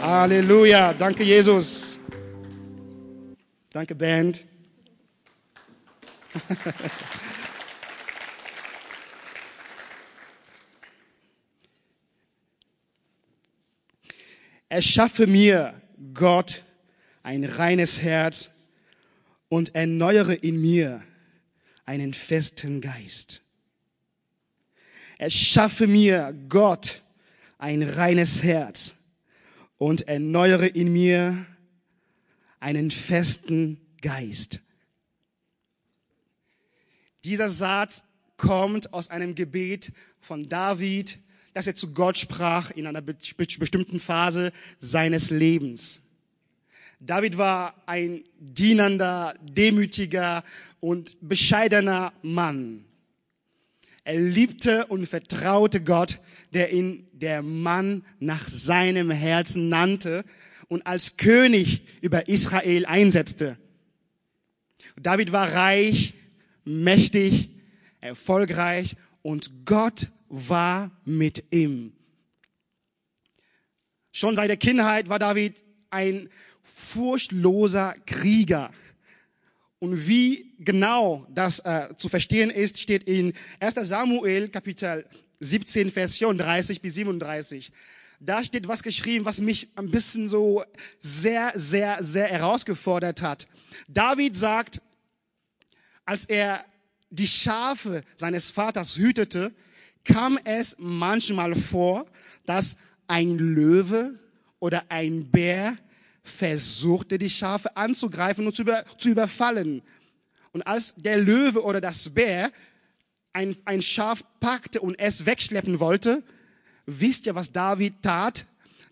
Halleluja. 0.00 0.94
Danke, 0.94 1.22
Jesus. 1.22 1.98
Danke, 3.70 3.94
Band. 3.94 4.46
Erschaffe 14.70 15.26
mir, 15.26 15.78
Gott, 16.14 16.62
ein 17.22 17.44
reines 17.44 18.00
Herz 18.00 18.52
und 19.50 19.74
erneuere 19.74 20.32
in 20.32 20.62
mir 20.62 21.02
einen 21.84 22.14
festen 22.14 22.80
Geist. 22.80 23.42
Erschaffe 25.18 25.86
mir, 25.86 26.34
Gott, 26.48 27.02
ein 27.58 27.82
reines 27.82 28.42
Herz 28.42 28.94
und 29.80 30.08
erneuere 30.08 30.66
in 30.66 30.92
mir 30.92 31.46
einen 32.60 32.90
festen 32.90 33.80
Geist. 34.02 34.60
Dieser 37.24 37.48
Satz 37.48 38.04
kommt 38.36 38.92
aus 38.92 39.08
einem 39.08 39.34
Gebet 39.34 39.90
von 40.20 40.46
David, 40.46 41.18
das 41.54 41.66
er 41.66 41.74
zu 41.74 41.94
Gott 41.94 42.18
sprach 42.18 42.70
in 42.72 42.86
einer 42.86 43.00
bestimmten 43.00 44.00
Phase 44.00 44.52
seines 44.78 45.30
Lebens. 45.30 46.02
David 47.00 47.38
war 47.38 47.74
ein 47.86 48.22
dienender, 48.38 49.34
demütiger 49.40 50.44
und 50.80 51.16
bescheidener 51.22 52.12
Mann. 52.20 52.84
Er 54.04 54.20
liebte 54.20 54.84
und 54.88 55.06
vertraute 55.06 55.82
Gott, 55.82 56.18
der 56.52 56.70
ihn 56.70 57.06
der 57.20 57.42
Mann 57.42 58.04
nach 58.18 58.48
seinem 58.48 59.10
Herzen 59.10 59.68
nannte 59.68 60.24
und 60.68 60.86
als 60.86 61.16
König 61.16 61.82
über 62.00 62.28
Israel 62.28 62.86
einsetzte. 62.86 63.58
David 64.96 65.32
war 65.32 65.52
reich, 65.52 66.14
mächtig, 66.64 67.50
erfolgreich 68.00 68.96
und 69.22 69.64
Gott 69.64 70.08
war 70.28 70.90
mit 71.04 71.44
ihm. 71.50 71.92
Schon 74.12 74.36
seit 74.36 74.50
der 74.50 74.56
Kindheit 74.56 75.08
war 75.08 75.18
David 75.18 75.62
ein 75.90 76.28
furchtloser 76.62 77.94
Krieger. 78.06 78.70
Und 79.78 80.06
wie 80.06 80.54
genau 80.58 81.26
das 81.30 81.60
äh, 81.60 81.94
zu 81.96 82.08
verstehen 82.08 82.50
ist, 82.50 82.80
steht 82.80 83.04
in 83.04 83.32
1 83.60 83.74
Samuel 83.88 84.48
Kapitel 84.48 85.06
17, 85.40 85.90
Vers 85.90 86.16
34 86.16 86.80
bis 86.80 86.94
37. 86.94 87.72
Da 88.20 88.44
steht 88.44 88.68
was 88.68 88.82
geschrieben, 88.82 89.24
was 89.24 89.40
mich 89.40 89.68
ein 89.76 89.90
bisschen 89.90 90.28
so 90.28 90.62
sehr, 91.00 91.52
sehr, 91.54 92.04
sehr 92.04 92.28
herausgefordert 92.28 93.22
hat. 93.22 93.48
David 93.88 94.36
sagt, 94.36 94.82
als 96.04 96.26
er 96.26 96.64
die 97.08 97.26
Schafe 97.26 98.04
seines 98.16 98.50
Vaters 98.50 98.96
hütete, 98.96 99.52
kam 100.04 100.38
es 100.44 100.76
manchmal 100.78 101.54
vor, 101.54 102.06
dass 102.44 102.76
ein 103.06 103.38
Löwe 103.38 104.18
oder 104.58 104.84
ein 104.90 105.30
Bär 105.30 105.76
versuchte, 106.22 107.18
die 107.18 107.30
Schafe 107.30 107.76
anzugreifen 107.76 108.46
und 108.46 108.54
zu, 108.54 108.62
über, 108.62 108.84
zu 108.98 109.08
überfallen. 109.08 109.82
Und 110.52 110.62
als 110.62 110.94
der 110.96 111.16
Löwe 111.18 111.62
oder 111.62 111.80
das 111.80 112.10
Bär 112.10 112.52
ein, 113.32 113.56
ein 113.64 113.82
Schaf 113.82 114.24
packte 114.40 114.80
und 114.80 114.98
es 114.98 115.26
wegschleppen 115.26 115.80
wollte, 115.80 116.22
wisst 116.86 117.26
ihr, 117.26 117.34
was 117.34 117.52
David 117.52 118.02
tat? 118.02 118.46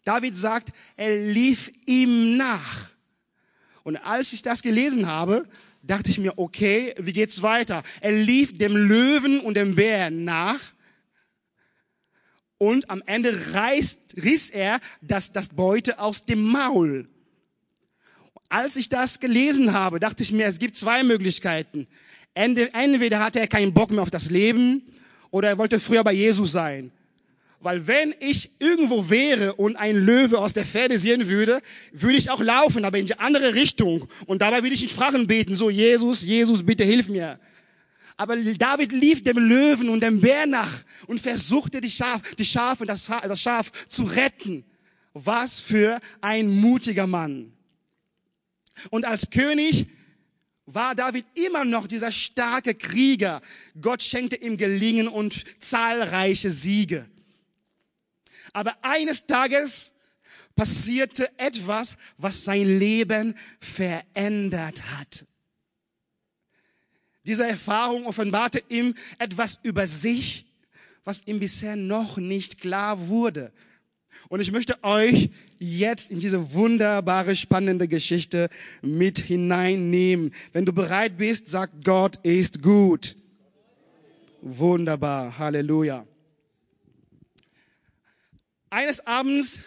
David 0.05 0.37
sagt, 0.37 0.73
er 0.97 1.17
lief 1.17 1.71
ihm 1.87 2.37
nach. 2.37 2.91
Und 3.83 3.97
als 3.97 4.33
ich 4.33 4.43
das 4.43 4.63
gelesen 4.63 5.07
habe, 5.07 5.47
dachte 5.83 6.11
ich 6.11 6.19
mir, 6.19 6.39
okay, 6.39 6.95
wie 6.99 7.13
geht's 7.13 7.43
weiter? 7.43 7.83
Er 8.01 8.13
lief 8.13 8.57
dem 8.57 8.77
Löwen 8.77 9.41
und 9.41 9.57
dem 9.57 9.75
Bär 9.75 10.11
nach. 10.11 10.61
Und 12.59 12.91
am 12.91 13.03
Ende 13.07 13.55
reißt, 13.55 14.17
riss 14.23 14.51
er 14.51 14.81
das, 15.01 15.33
das 15.33 15.51
Beute 15.51 15.99
aus 16.01 16.27
dem 16.27 16.43
Maul. 16.43 17.09
Als 18.49 18.77
ich 18.77 18.89
das 18.89 19.21
gelesen 19.21 19.73
habe, 19.73 20.01
dachte 20.01 20.23
ich 20.23 20.33
mir, 20.33 20.47
es 20.47 20.59
gibt 20.59 20.77
zwei 20.77 21.03
Möglichkeiten. 21.03 21.87
Entweder 22.39 23.19
hatte 23.19 23.41
er 23.41 23.49
keinen 23.49 23.75
Bock 23.75 23.91
mehr 23.91 24.03
auf 24.03 24.11
das 24.11 24.31
Leben 24.31 24.83
oder 25.31 25.49
er 25.49 25.59
wollte 25.59 25.81
früher 25.81 26.05
bei 26.05 26.13
Jesus 26.13 26.53
sein. 26.53 26.93
Weil 27.59 27.89
wenn 27.89 28.15
ich 28.21 28.53
irgendwo 28.61 29.11
wäre 29.11 29.55
und 29.55 29.75
ein 29.75 29.97
Löwe 29.97 30.39
aus 30.39 30.53
der 30.53 30.65
Pferde 30.65 31.01
sehen 31.01 31.27
würde, 31.27 31.61
würde 31.91 32.17
ich 32.17 32.31
auch 32.31 32.41
laufen, 32.41 32.85
aber 32.85 32.99
in 32.99 33.07
die 33.07 33.19
andere 33.19 33.55
Richtung. 33.55 34.07
Und 34.27 34.41
dabei 34.41 34.63
würde 34.63 34.77
ich 34.77 34.85
in 34.85 34.89
Sprachen 34.89 35.27
beten, 35.27 35.57
so 35.57 35.69
Jesus, 35.69 36.23
Jesus, 36.23 36.65
bitte 36.65 36.85
hilf 36.85 37.09
mir. 37.09 37.41
Aber 38.17 38.37
David 38.37 38.93
lief 38.93 39.25
dem 39.25 39.39
Löwen 39.39 39.89
und 39.89 40.01
dem 40.01 40.21
Bär 40.21 40.47
nach 40.47 40.85
und 41.09 41.21
versuchte 41.21 41.81
die, 41.81 41.91
Schaf, 41.91 42.23
die 42.37 42.45
Schafe, 42.45 42.87
das 42.87 43.11
Schaf 43.41 43.73
zu 43.89 44.05
retten. 44.05 44.65
Was 45.13 45.59
für 45.59 45.99
ein 46.21 46.49
mutiger 46.49 47.09
Mann. 47.09 47.53
Und 48.91 49.05
als 49.05 49.31
König 49.31 49.89
war 50.75 50.95
David 50.95 51.25
immer 51.35 51.65
noch 51.65 51.87
dieser 51.87 52.13
starke 52.13 52.75
Krieger. 52.75 53.41
Gott 53.81 54.03
schenkte 54.03 54.37
ihm 54.37 54.59
Gelingen 54.59 55.09
und 55.09 55.45
zahlreiche 55.63 56.51
Siege. 56.51 57.09
Aber 58.53 58.77
eines 58.83 59.27
Tages 59.27 59.93
passierte 60.55 61.31
etwas, 61.39 61.97
was 62.19 62.45
sein 62.45 62.79
Leben 62.79 63.35
verändert 63.61 64.83
hat. 64.99 65.25
Diese 67.25 67.47
Erfahrung 67.47 68.07
offenbarte 68.07 68.63
ihm 68.69 68.95
etwas 69.19 69.59
über 69.63 69.87
sich, 69.87 70.47
was 71.05 71.27
ihm 71.27 71.41
bisher 71.41 71.77
noch 71.77 72.19
nicht 72.19 72.61
klar 72.61 73.09
wurde. 73.09 73.53
Und 74.29 74.41
ich 74.41 74.53
möchte 74.53 74.83
euch 74.83 75.31
jetzt 75.59 76.11
in 76.11 76.21
diese 76.21 76.53
wunderbare, 76.53 77.35
spannende 77.37 77.89
Geschichte 77.89 78.49
mit 78.83 79.19
hineinnehmen. 79.19 80.33
Wenn 80.53 80.67
du 80.67 80.73
bereit 80.73 81.17
bist, 81.19 81.49
sagt 81.49 81.85
Gott 81.85 82.17
ist 82.25 82.63
gut. 82.63 83.17
Wunderbar. 84.43 85.39
Halleluja. 85.39 86.07
Eines 88.71 89.07
Abends 89.07 89.61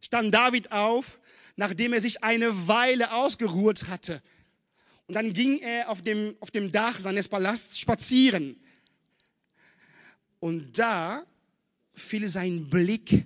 stand 0.00 0.32
David 0.32 0.72
auf, 0.72 1.18
nachdem 1.56 1.92
er 1.92 2.00
sich 2.00 2.24
eine 2.24 2.68
Weile 2.68 3.12
ausgeruht 3.12 3.88
hatte. 3.88 4.22
Und 5.06 5.14
dann 5.14 5.32
ging 5.32 5.58
er 5.58 5.90
auf 5.90 6.02
dem, 6.02 6.34
auf 6.40 6.50
dem 6.50 6.72
Dach 6.72 6.98
seines 6.98 7.28
Palasts 7.28 7.78
spazieren. 7.78 8.56
Und 10.40 10.78
da 10.78 11.24
fiel 11.94 12.28
sein 12.28 12.68
Blick 12.68 13.24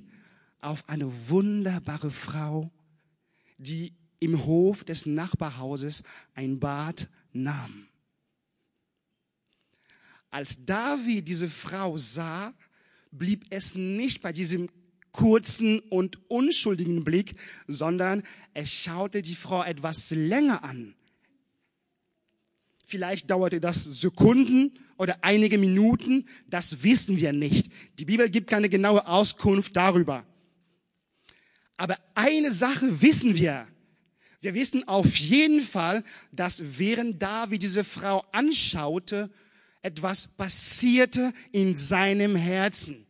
auf 0.60 0.88
eine 0.88 1.28
wunderbare 1.28 2.10
Frau, 2.10 2.70
die 3.58 3.92
im 4.20 4.44
Hof 4.44 4.84
des 4.84 5.06
Nachbarhauses 5.06 6.02
ein 6.34 6.60
Bad 6.60 7.08
nahm. 7.32 7.86
Als 10.30 10.64
David 10.64 11.26
diese 11.26 11.50
Frau 11.50 11.96
sah, 11.96 12.50
blieb 13.10 13.44
es 13.50 13.74
nicht 13.74 14.22
bei 14.22 14.32
diesem 14.32 14.68
kurzen 15.10 15.80
und 15.80 16.30
unschuldigen 16.30 17.02
Blick, 17.02 17.34
sondern 17.66 18.22
er 18.54 18.66
schaute 18.66 19.22
die 19.22 19.34
Frau 19.34 19.64
etwas 19.64 20.10
länger 20.10 20.62
an. 20.62 20.94
Vielleicht 22.84 23.30
dauerte 23.30 23.60
das 23.60 23.84
Sekunden 23.84 24.78
oder 24.98 25.18
einige 25.22 25.58
Minuten, 25.58 26.26
das 26.48 26.82
wissen 26.82 27.16
wir 27.16 27.32
nicht. 27.32 27.72
Die 27.98 28.04
Bibel 28.04 28.28
gibt 28.28 28.48
keine 28.48 28.68
genaue 28.68 29.06
Auskunft 29.06 29.74
darüber. 29.74 30.26
Aber 31.80 31.96
eine 32.14 32.50
Sache 32.50 33.00
wissen 33.00 33.38
wir. 33.38 33.66
Wir 34.42 34.52
wissen 34.52 34.86
auf 34.86 35.16
jeden 35.16 35.62
Fall, 35.62 36.04
dass 36.30 36.78
während 36.78 37.22
David 37.22 37.62
diese 37.62 37.84
Frau 37.84 38.22
anschaute, 38.32 39.30
etwas 39.80 40.28
passierte 40.28 41.32
in 41.52 41.74
seinem 41.74 42.36
Herzen. 42.36 43.06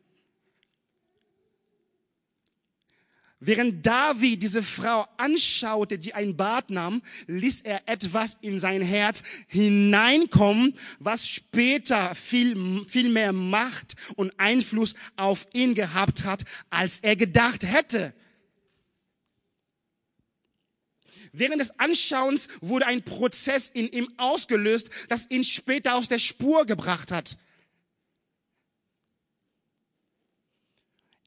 Während 3.40 3.84
David 3.84 4.40
diese 4.40 4.62
Frau 4.62 5.04
anschaute, 5.16 5.98
die 5.98 6.14
ein 6.14 6.36
Bad 6.36 6.70
nahm, 6.70 7.02
ließ 7.26 7.62
er 7.62 7.88
etwas 7.88 8.38
in 8.40 8.60
sein 8.60 8.82
Herz 8.82 9.24
hineinkommen, 9.48 10.76
was 11.00 11.26
später 11.26 12.14
viel, 12.14 12.86
viel 12.88 13.08
mehr 13.08 13.32
Macht 13.32 13.96
und 14.14 14.32
Einfluss 14.38 14.94
auf 15.16 15.48
ihn 15.54 15.74
gehabt 15.74 16.22
hat, 16.22 16.44
als 16.70 17.00
er 17.00 17.16
gedacht 17.16 17.64
hätte. 17.64 18.14
Während 21.32 21.60
des 21.60 21.78
Anschauens 21.78 22.48
wurde 22.60 22.86
ein 22.86 23.02
Prozess 23.02 23.68
in 23.68 23.88
ihm 23.88 24.08
ausgelöst, 24.16 24.90
das 25.08 25.30
ihn 25.30 25.44
später 25.44 25.94
aus 25.94 26.08
der 26.08 26.18
Spur 26.18 26.66
gebracht 26.66 27.12
hat. 27.12 27.36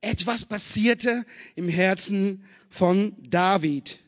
Etwas 0.02 0.44
passierte 0.44 1.26
im 1.56 1.70
Herzen 1.70 2.44
von 2.70 3.16
David. 3.30 4.00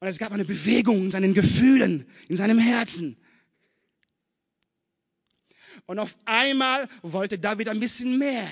Und 0.00 0.08
es 0.08 0.18
gab 0.18 0.32
eine 0.32 0.44
Bewegung 0.44 1.04
in 1.04 1.10
seinen 1.10 1.34
Gefühlen, 1.34 2.06
in 2.28 2.36
seinem 2.36 2.58
Herzen. 2.58 3.16
Und 5.86 5.98
auf 5.98 6.16
einmal 6.24 6.88
wollte 7.02 7.38
David 7.38 7.68
ein 7.68 7.80
bisschen 7.80 8.18
mehr. 8.18 8.48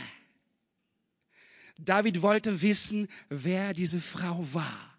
David 1.78 2.20
wollte 2.22 2.60
wissen, 2.60 3.08
wer 3.28 3.72
diese 3.72 4.00
Frau 4.00 4.46
war. 4.52 4.98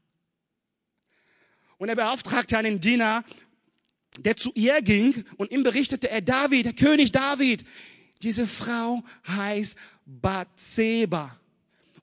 Und 1.78 1.89
er 1.89 1.95
beauftragte 1.95 2.57
einen 2.57 2.80
Diener, 2.80 3.24
der 4.18 4.38
zu 4.38 4.51
ihr 4.56 4.81
ging 4.81 5.25
und 5.38 5.51
ihm 5.51 5.63
berichtete 5.63 6.10
er, 6.10 6.22
David, 6.22 6.66
der 6.66 6.74
König 6.74 7.12
David, 7.12 7.66
diese 8.22 8.48
Frau 8.48 9.04
heißt 9.27 9.77
Bathseba. 10.06 11.39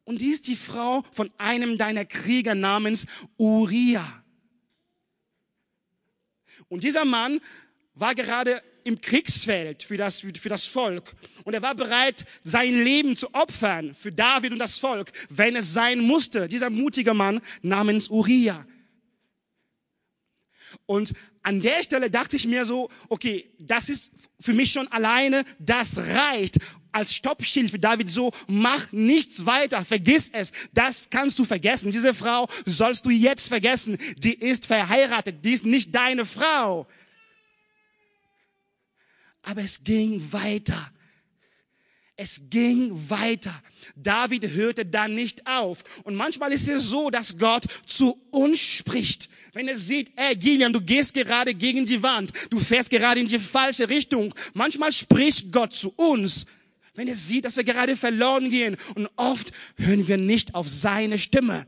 Und 0.05 0.21
die 0.21 0.29
ist 0.29 0.47
die 0.47 0.57
Frau 0.57 1.05
von 1.13 1.31
einem 1.39 1.77
deiner 1.77 2.05
Krieger 2.05 2.55
namens 2.55 3.07
Uriah. 3.37 4.25
Und 6.69 6.83
dieser 6.83 7.05
Mann 7.05 7.41
war 7.95 8.15
gerade 8.15 8.63
im 8.88 9.00
Kriegsfeld 9.00 9.82
für 9.82 9.96
das, 9.96 10.20
für 10.20 10.49
das 10.49 10.64
Volk. 10.64 11.14
Und 11.44 11.55
er 11.55 11.62
war 11.62 11.75
bereit, 11.75 12.25
sein 12.43 12.73
Leben 12.73 13.17
zu 13.17 13.32
opfern 13.35 13.94
für 13.94 14.11
David 14.11 14.52
und 14.52 14.58
das 14.58 14.79
Volk, 14.79 15.12
wenn 15.29 15.55
es 15.55 15.73
sein 15.75 16.00
musste. 16.00 16.49
Dieser 16.49 16.70
mutige 16.70 17.14
Mann 17.14 17.40
namens 17.62 18.08
Uriah. 18.08 18.67
Und 20.87 21.12
an 21.43 21.61
der 21.61 21.82
Stelle 21.82 22.11
dachte 22.11 22.37
ich 22.37 22.46
mir 22.46 22.64
so, 22.64 22.90
okay, 23.08 23.50
das 23.58 23.88
ist 23.88 24.12
für 24.40 24.55
mich 24.55 24.73
schon 24.73 24.88
alleine, 24.88 25.44
das 25.58 25.99
reicht 25.99 26.58
als 26.93 27.14
Stoppschild 27.14 27.70
für 27.70 27.79
David 27.79 28.11
so, 28.11 28.32
mach 28.46 28.90
nichts 28.93 29.44
weiter, 29.44 29.85
vergiss 29.85 30.31
es, 30.32 30.52
das 30.73 31.11
kannst 31.11 31.38
du 31.38 31.44
vergessen. 31.44 31.90
Diese 31.90 32.14
Frau 32.14 32.49
sollst 32.64 33.05
du 33.05 33.11
jetzt 33.11 33.49
vergessen, 33.49 33.99
die 34.17 34.35
ist 34.35 34.67
verheiratet, 34.67 35.44
die 35.44 35.52
ist 35.52 35.67
nicht 35.67 35.94
deine 35.94 36.25
Frau. 36.25 36.87
Aber 39.43 39.62
es 39.62 39.82
ging 39.82 40.32
weiter. 40.32 40.93
Es 42.17 42.43
ging 42.50 42.93
weiter. 43.08 43.55
David 43.94 44.50
hörte 44.50 44.85
dann 44.85 45.14
nicht 45.14 45.46
auf. 45.46 45.85
Und 46.02 46.17
manchmal 46.17 46.52
ist 46.52 46.69
es 46.69 46.85
so, 46.85 47.11
dass 47.11 47.38
Gott 47.38 47.64
zu 47.87 48.20
uns 48.31 48.58
spricht. 48.58 49.29
Wenn 49.52 49.69
er 49.69 49.76
sieht, 49.76 50.11
ey 50.17 50.35
Gillian, 50.35 50.73
du 50.73 50.81
gehst 50.81 51.14
gerade 51.14 51.55
gegen 51.55 51.87
die 51.87 52.02
Wand, 52.02 52.32
du 52.50 52.58
fährst 52.58 52.90
gerade 52.90 53.20
in 53.20 53.29
die 53.29 53.38
falsche 53.38 53.88
Richtung. 53.88 54.35
Manchmal 54.52 54.93
spricht 54.93 55.52
Gott 55.52 55.75
zu 55.75 55.93
uns 55.96 56.44
wenn 56.99 57.06
er 57.06 57.14
sieht, 57.14 57.44
dass 57.44 57.56
wir 57.56 57.62
gerade 57.62 57.96
verloren 57.96 58.50
gehen. 58.50 58.76
Und 58.96 59.08
oft 59.14 59.52
hören 59.76 60.08
wir 60.08 60.17
nicht 60.17 60.56
auf 60.56 60.69
seine 60.69 61.17
Stimme. 61.17 61.64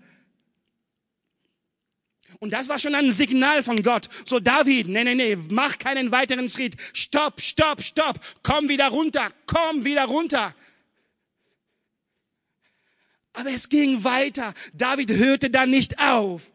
Und 2.41 2.53
das 2.55 2.71
war 2.71 2.79
schon 2.79 2.95
ein 2.95 3.13
Signal 3.13 3.63
von 3.63 3.83
Gott. 3.83 4.09
So 4.25 4.41
David, 4.41 4.89
nee, 4.89 5.05
nee, 5.05 5.15
nee, 5.15 5.37
mach 5.51 5.79
keinen 5.79 6.11
weiteren 6.11 6.49
Schritt. 6.49 6.75
Stopp, 6.95 7.41
stopp, 7.41 7.83
stopp. 7.83 8.19
Komm 8.43 8.69
wieder 8.69 8.89
runter, 8.89 9.29
komm 9.47 9.85
wieder 9.85 10.07
runter. 10.07 10.55
Aber 13.35 13.51
es 13.51 13.69
ging 13.69 14.03
weiter. 14.03 14.55
David 14.73 15.11
hörte 15.13 15.51
da 15.51 15.67
nicht 15.67 15.99
auf. 15.99 16.51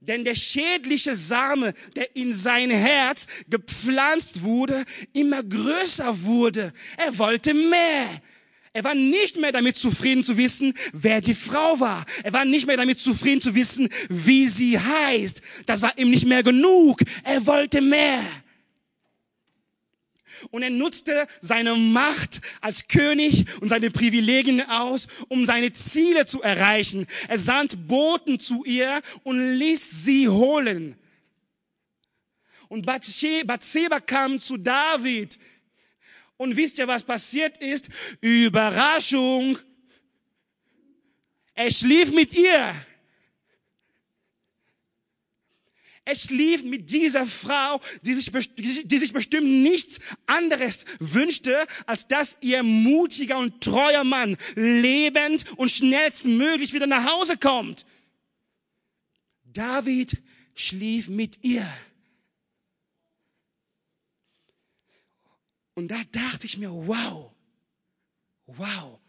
Denn 0.00 0.22
der 0.22 0.34
schädliche 0.34 1.16
Same, 1.16 1.72
der 1.96 2.14
in 2.14 2.34
sein 2.34 2.70
Herz 2.70 3.26
gepflanzt 3.48 4.42
wurde, 4.42 4.84
immer 5.14 5.42
größer 5.42 6.22
wurde. 6.24 6.74
Er 6.98 7.18
wollte 7.18 7.54
mehr. 7.54 8.20
Er 8.76 8.82
war 8.82 8.96
nicht 8.96 9.36
mehr 9.36 9.52
damit 9.52 9.76
zufrieden 9.78 10.24
zu 10.24 10.36
wissen, 10.36 10.74
wer 10.92 11.20
die 11.20 11.36
Frau 11.36 11.78
war. 11.78 12.04
Er 12.24 12.32
war 12.32 12.44
nicht 12.44 12.66
mehr 12.66 12.76
damit 12.76 12.98
zufrieden 12.98 13.40
zu 13.40 13.54
wissen, 13.54 13.88
wie 14.08 14.48
sie 14.48 14.78
heißt. 14.78 15.42
Das 15.66 15.80
war 15.80 15.96
ihm 15.96 16.10
nicht 16.10 16.26
mehr 16.26 16.42
genug. 16.42 17.00
Er 17.22 17.46
wollte 17.46 17.80
mehr. 17.80 18.20
Und 20.50 20.64
er 20.64 20.70
nutzte 20.70 21.28
seine 21.40 21.76
Macht 21.76 22.40
als 22.60 22.88
König 22.88 23.44
und 23.60 23.68
seine 23.68 23.92
Privilegien 23.92 24.68
aus, 24.68 25.06
um 25.28 25.46
seine 25.46 25.72
Ziele 25.72 26.26
zu 26.26 26.42
erreichen. 26.42 27.06
Er 27.28 27.38
sandte 27.38 27.76
Boten 27.76 28.40
zu 28.40 28.64
ihr 28.64 29.00
und 29.22 29.56
ließ 29.56 30.04
sie 30.04 30.28
holen. 30.28 30.96
Und 32.68 32.86
Bathseba 32.86 34.00
kam 34.00 34.40
zu 34.40 34.56
David. 34.56 35.38
Und 36.36 36.56
wisst 36.56 36.78
ihr, 36.78 36.88
was 36.88 37.02
passiert 37.02 37.58
ist? 37.58 37.88
Überraschung. 38.20 39.58
Er 41.54 41.70
schlief 41.70 42.12
mit 42.12 42.36
ihr. 42.36 42.74
Er 46.06 46.16
schlief 46.16 46.64
mit 46.64 46.90
dieser 46.90 47.26
Frau, 47.26 47.80
die 48.02 48.12
sich, 48.12 48.30
die 48.84 48.98
sich 48.98 49.12
bestimmt 49.14 49.46
nichts 49.46 50.00
anderes 50.26 50.84
wünschte, 50.98 51.66
als 51.86 52.08
dass 52.08 52.36
ihr 52.42 52.62
mutiger 52.62 53.38
und 53.38 53.62
treuer 53.62 54.04
Mann 54.04 54.36
lebend 54.54 55.46
und 55.56 55.70
schnellstmöglich 55.70 56.74
wieder 56.74 56.86
nach 56.86 57.10
Hause 57.10 57.38
kommt. 57.38 57.86
David 59.44 60.18
schlief 60.54 61.08
mit 61.08 61.38
ihr. 61.42 61.66
Und 65.74 65.88
da 65.88 66.00
dachte 66.12 66.46
ich 66.46 66.56
mir, 66.56 66.70
wow, 66.70 67.32
wow, 68.46 69.00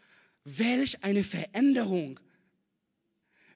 welch 0.44 1.02
eine 1.04 1.22
Veränderung. 1.22 2.18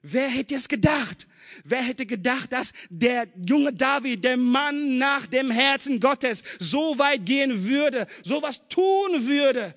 Wer 0.01 0.29
hätte 0.29 0.55
es 0.55 0.67
gedacht? 0.67 1.27
Wer 1.63 1.83
hätte 1.83 2.05
gedacht, 2.05 2.51
dass 2.51 2.73
der 2.89 3.27
junge 3.47 3.73
David, 3.73 4.23
der 4.23 4.37
Mann 4.37 4.97
nach 4.97 5.27
dem 5.27 5.51
Herzen 5.51 5.99
Gottes, 5.99 6.43
so 6.59 6.97
weit 6.97 7.25
gehen 7.25 7.65
würde, 7.65 8.07
so 8.23 8.41
was 8.41 8.67
tun 8.67 9.27
würde? 9.27 9.75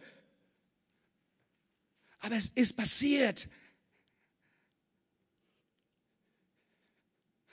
Aber 2.20 2.36
es 2.36 2.48
ist 2.48 2.76
passiert. 2.76 3.48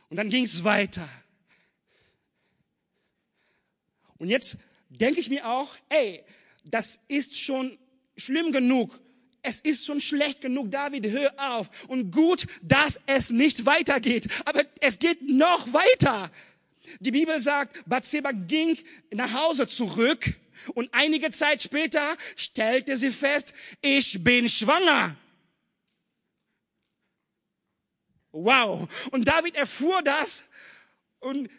Und 0.10 0.18
dann 0.18 0.30
ging 0.30 0.45
es 0.45 0.63
weiter. 0.63 1.07
Und 4.18 4.30
jetzt 4.30 4.57
denke 5.00 5.20
ich 5.20 5.30
mir 5.30 5.48
auch, 5.48 5.74
ey, 5.90 6.24
das 6.66 7.00
ist 7.08 7.38
schon 7.38 7.78
schlimm 8.18 8.52
genug, 8.52 9.00
es 9.44 9.62
ist 9.62 9.86
schon 9.86 10.00
schlecht 10.00 10.42
genug, 10.42 10.69
David, 10.69 11.07
hör 11.07 11.33
auf. 11.38 11.69
Und 11.88 12.12
gut, 12.12 12.45
dass 12.62 13.02
es 13.07 13.31
nicht 13.31 13.66
weitergeht. 13.66 14.28
Aber 14.45 14.64
es 14.81 15.00
geht 15.00 15.28
noch 15.28 15.74
weiter. 15.74 16.30
Die 17.00 17.12
Bibel 17.12 17.40
sagt, 17.40 17.83
Bathseba 17.88 18.31
ging 18.31 18.78
nach 19.12 19.33
Hause 19.33 19.68
zurück 19.68 20.33
und 20.74 20.90
einige 20.94 21.31
Zeit 21.31 21.64
später 21.64 22.16
stellte 22.36 22.98
sie 22.98 23.12
fest, 23.12 23.54
ich 23.81 24.24
bin 24.24 24.48
schwanger. 24.48 25.16
Wow. 28.31 28.88
Und 29.12 29.28
David 29.28 29.56
erfuhr 29.56 30.02
das 30.04 30.45
und 31.19 31.50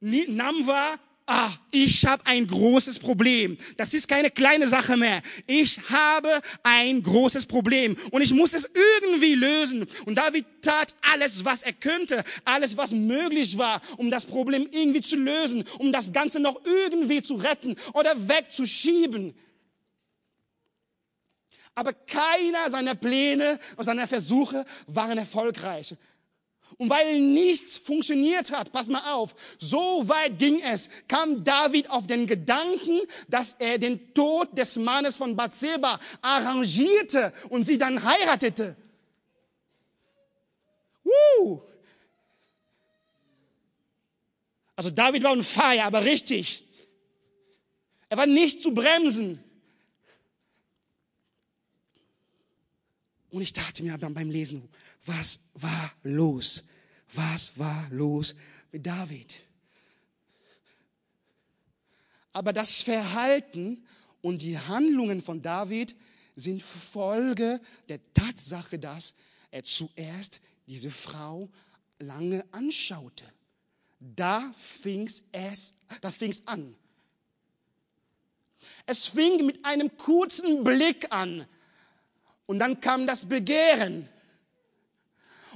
nahm 0.00 0.66
wahr, 0.66 0.98
ah, 1.26 1.50
ich 1.70 2.04
habe 2.06 2.26
ein 2.26 2.46
großes 2.46 2.98
Problem. 2.98 3.56
Das 3.76 3.94
ist 3.94 4.08
keine 4.08 4.30
kleine 4.30 4.68
Sache 4.68 4.96
mehr. 4.96 5.22
Ich 5.46 5.78
habe 5.90 6.40
ein 6.62 7.02
großes 7.02 7.46
Problem 7.46 7.96
und 8.10 8.22
ich 8.22 8.32
muss 8.32 8.54
es 8.54 8.70
irgendwie 8.98 9.34
lösen. 9.34 9.86
Und 10.06 10.16
David 10.16 10.46
tat 10.62 10.94
alles, 11.12 11.44
was 11.44 11.62
er 11.62 11.72
könnte, 11.72 12.22
alles, 12.44 12.76
was 12.76 12.90
möglich 12.92 13.58
war, 13.58 13.80
um 13.96 14.10
das 14.10 14.26
Problem 14.26 14.68
irgendwie 14.70 15.02
zu 15.02 15.16
lösen, 15.16 15.64
um 15.78 15.92
das 15.92 16.12
Ganze 16.12 16.40
noch 16.40 16.60
irgendwie 16.64 17.22
zu 17.22 17.34
retten 17.34 17.76
oder 17.94 18.12
wegzuschieben. 18.28 19.34
Aber 21.74 21.92
keiner 21.92 22.70
seiner 22.70 22.94
Pläne 22.94 23.58
und 23.76 23.84
seiner 23.84 24.06
Versuche 24.06 24.64
waren 24.86 25.16
erfolgreich. 25.16 25.96
Und 26.78 26.90
weil 26.90 27.20
nichts 27.20 27.76
funktioniert 27.76 28.50
hat, 28.50 28.72
pass 28.72 28.88
mal 28.88 29.12
auf, 29.12 29.34
so 29.58 30.08
weit 30.08 30.38
ging 30.38 30.60
es, 30.60 30.88
kam 31.08 31.44
David 31.44 31.90
auf 31.90 32.06
den 32.06 32.26
Gedanken, 32.26 33.00
dass 33.28 33.56
er 33.58 33.78
den 33.78 34.14
Tod 34.14 34.56
des 34.56 34.76
Mannes 34.76 35.16
von 35.16 35.36
Bathseba 35.36 36.00
arrangierte 36.20 37.32
und 37.50 37.66
sie 37.66 37.78
dann 37.78 38.02
heiratete. 38.02 38.76
Woo! 41.04 41.62
Also 44.76 44.90
David 44.90 45.22
war 45.22 45.32
on 45.32 45.44
fire, 45.44 45.84
aber 45.84 46.04
richtig. 46.04 46.64
Er 48.08 48.16
war 48.16 48.26
nicht 48.26 48.62
zu 48.62 48.74
bremsen. 48.74 49.42
Und 53.30 53.40
ich 53.40 53.52
dachte 53.54 53.82
mir 53.82 53.96
beim 53.96 54.30
Lesen, 54.30 54.68
was 55.06 55.40
war 55.54 55.92
los? 56.02 56.64
Was 57.14 57.58
war 57.58 57.88
los 57.90 58.34
mit 58.70 58.86
David? 58.86 59.40
Aber 62.32 62.52
das 62.52 62.80
Verhalten 62.80 63.84
und 64.22 64.42
die 64.42 64.58
Handlungen 64.58 65.20
von 65.20 65.42
David 65.42 65.94
sind 66.34 66.62
Folge 66.62 67.60
der 67.88 68.00
Tatsache, 68.14 68.78
dass 68.78 69.14
er 69.50 69.64
zuerst 69.64 70.40
diese 70.66 70.90
Frau 70.90 71.50
lange 71.98 72.44
anschaute. 72.52 73.24
Da 74.00 74.52
fing's 74.56 75.24
es, 75.32 75.74
da 76.00 76.10
fing's 76.10 76.42
an. 76.46 76.74
Es 78.86 79.06
fing 79.06 79.44
mit 79.44 79.64
einem 79.64 79.96
kurzen 79.96 80.64
Blick 80.64 81.12
an 81.12 81.46
und 82.46 82.58
dann 82.58 82.80
kam 82.80 83.06
das 83.06 83.26
Begehren. 83.28 84.08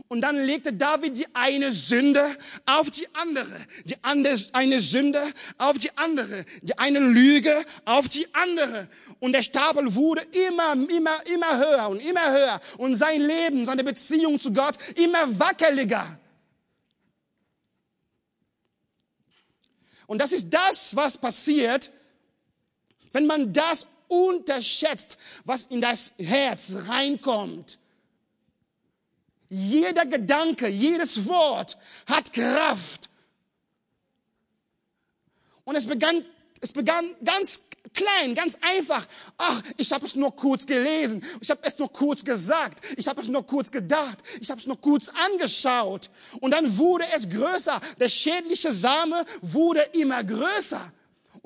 Und 0.09 0.21
dann 0.21 0.37
legte 0.45 0.73
David 0.73 1.19
die 1.19 1.27
eine 1.35 1.73
Sünde 1.73 2.25
auf 2.67 2.91
die 2.91 3.07
andere, 3.15 3.57
die 3.85 3.97
andere, 4.03 4.37
eine 4.53 4.81
Sünde 4.81 5.23
auf 5.59 5.79
die 5.79 5.97
andere, 5.97 6.45
die 6.63 6.77
eine 6.79 6.99
Lüge 6.99 7.65
auf 7.85 8.09
die 8.09 8.27
andere. 8.35 8.89
Und 9.21 9.33
der 9.33 9.43
Stapel 9.43 9.95
wurde 9.95 10.23
immer, 10.49 10.73
immer, 10.73 11.27
immer 11.27 11.59
höher 11.59 11.89
und 11.89 12.01
immer 12.01 12.33
höher. 12.33 12.61
Und 12.79 12.97
sein 12.97 13.21
Leben, 13.23 13.67
seine 13.67 13.85
Beziehung 13.85 14.41
zu 14.41 14.53
Gott 14.53 14.77
immer 14.97 15.39
wackeliger. 15.39 16.19
Und 20.07 20.21
das 20.21 20.33
ist 20.33 20.51
das, 20.51 20.95
was 20.95 21.19
passiert, 21.19 21.91
wenn 23.13 23.27
man 23.27 23.53
das 23.53 23.87
unterschätzt, 24.09 25.19
was 25.45 25.65
in 25.65 25.81
das 25.81 26.13
Herz 26.19 26.75
reinkommt. 26.87 27.79
Jeder 29.49 30.07
Gedanke, 30.07 30.69
jedes 30.69 31.27
Wort 31.27 31.79
hat 32.07 32.33
Kraft. 32.33 33.09
Und 35.65 35.77
es 35.77 35.87
begann, 35.87 36.25
es 36.61 36.73
begann 36.73 37.05
ganz 37.25 37.61
klein, 37.93 38.35
ganz 38.35 38.59
einfach. 38.61 39.07
Ach, 39.39 39.63
ich 39.77 39.93
habe 39.93 40.07
es 40.07 40.15
nur 40.15 40.35
kurz 40.35 40.67
gelesen, 40.67 41.25
ich 41.41 41.51
habe 41.51 41.61
es 41.65 41.79
nur 41.79 41.93
kurz 41.93 42.25
gesagt, 42.25 42.85
ich 42.97 43.09
habe 43.09 43.21
es 43.21 43.29
nur 43.29 43.45
kurz 43.45 43.71
gedacht, 43.71 44.19
ich 44.41 44.51
habe 44.51 44.61
es 44.61 44.67
nur 44.67 44.81
kurz 44.81 45.09
angeschaut. 45.09 46.11
Und 46.41 46.53
dann 46.53 46.77
wurde 46.77 47.05
es 47.15 47.29
größer. 47.29 47.81
Der 47.99 48.09
schädliche 48.09 48.73
Same 48.73 49.25
wurde 49.43 49.81
immer 49.93 50.23
größer 50.23 50.93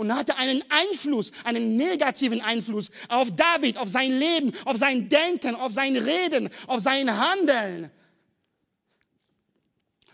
und 0.01 0.15
hatte 0.15 0.37
einen 0.39 0.65
Einfluss, 0.71 1.31
einen 1.45 1.77
negativen 1.77 2.41
Einfluss 2.41 2.91
auf 3.11 3.29
David, 3.37 3.77
auf 3.77 3.91
sein 3.91 4.19
Leben, 4.19 4.51
auf 4.65 4.79
sein 4.79 5.11
Denken, 5.11 5.55
auf 5.55 5.75
sein 5.75 5.95
Reden, 5.95 6.49
auf 6.69 6.81
sein 6.81 7.19
Handeln. 7.19 7.91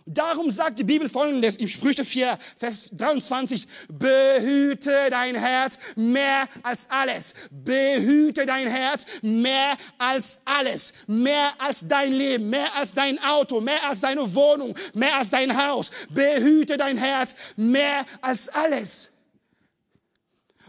Darum 0.04 0.50
sagt 0.50 0.80
die 0.80 0.84
Bibel 0.84 1.08
folgendes 1.08 1.56
im 1.56 1.68
Sprüche 1.68 2.04
4, 2.04 2.36
Vers 2.58 2.90
23, 2.96 3.66
behüte 3.88 4.92
dein 5.10 5.36
Herz 5.36 5.78
mehr 5.94 6.48
als 6.64 6.90
alles. 6.90 7.34
Behüte 7.50 8.44
dein 8.44 8.66
Herz 8.66 9.06
mehr 9.22 9.76
als 9.98 10.40
alles. 10.44 10.94
Mehr 11.06 11.52
als 11.58 11.86
dein 11.86 12.12
Leben, 12.12 12.50
mehr 12.50 12.74
als 12.74 12.92
dein 12.92 13.22
Auto, 13.22 13.60
mehr 13.60 13.88
als 13.88 14.00
deine 14.00 14.34
Wohnung, 14.34 14.76
mehr 14.94 15.16
als 15.16 15.30
dein 15.30 15.56
Haus. 15.56 15.92
Behüte 16.08 16.76
dein 16.76 16.98
Herz 16.98 17.36
mehr 17.56 18.04
als 18.20 18.48
alles. 18.48 19.10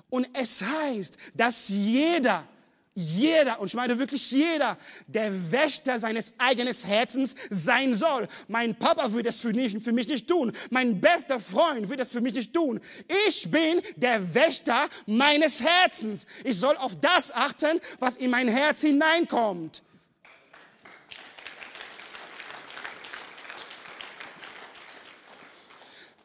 Und 0.09 0.27
es 0.33 0.61
heißt, 0.61 1.17
dass 1.35 1.69
jeder, 1.69 2.47
jeder, 2.95 3.59
und 3.59 3.67
ich 3.67 3.73
meine 3.73 3.99
wirklich 3.99 4.31
jeder, 4.31 4.77
der 5.05 5.51
Wächter 5.51 5.99
seines 5.99 6.33
eigenen 6.37 6.73
Herzens 6.73 7.35
sein 7.49 7.93
soll. 7.93 8.27
Mein 8.47 8.73
Papa 8.73 9.11
würde 9.11 9.29
es 9.29 9.39
für, 9.39 9.51
nicht, 9.51 9.81
für 9.83 9.91
mich 9.91 10.07
nicht 10.07 10.27
tun. 10.27 10.51
Mein 10.71 10.99
bester 10.99 11.39
Freund 11.39 11.89
würde 11.89 12.03
es 12.03 12.09
für 12.09 12.21
mich 12.21 12.33
nicht 12.33 12.53
tun. 12.53 12.79
Ich 13.27 13.51
bin 13.51 13.81
der 13.97 14.33
Wächter 14.33 14.87
meines 15.05 15.61
Herzens. 15.61 16.25
Ich 16.43 16.57
soll 16.57 16.75
auf 16.77 16.99
das 16.99 17.31
achten, 17.33 17.79
was 17.99 18.17
in 18.17 18.31
mein 18.31 18.47
Herz 18.47 18.81
hineinkommt. 18.81 19.83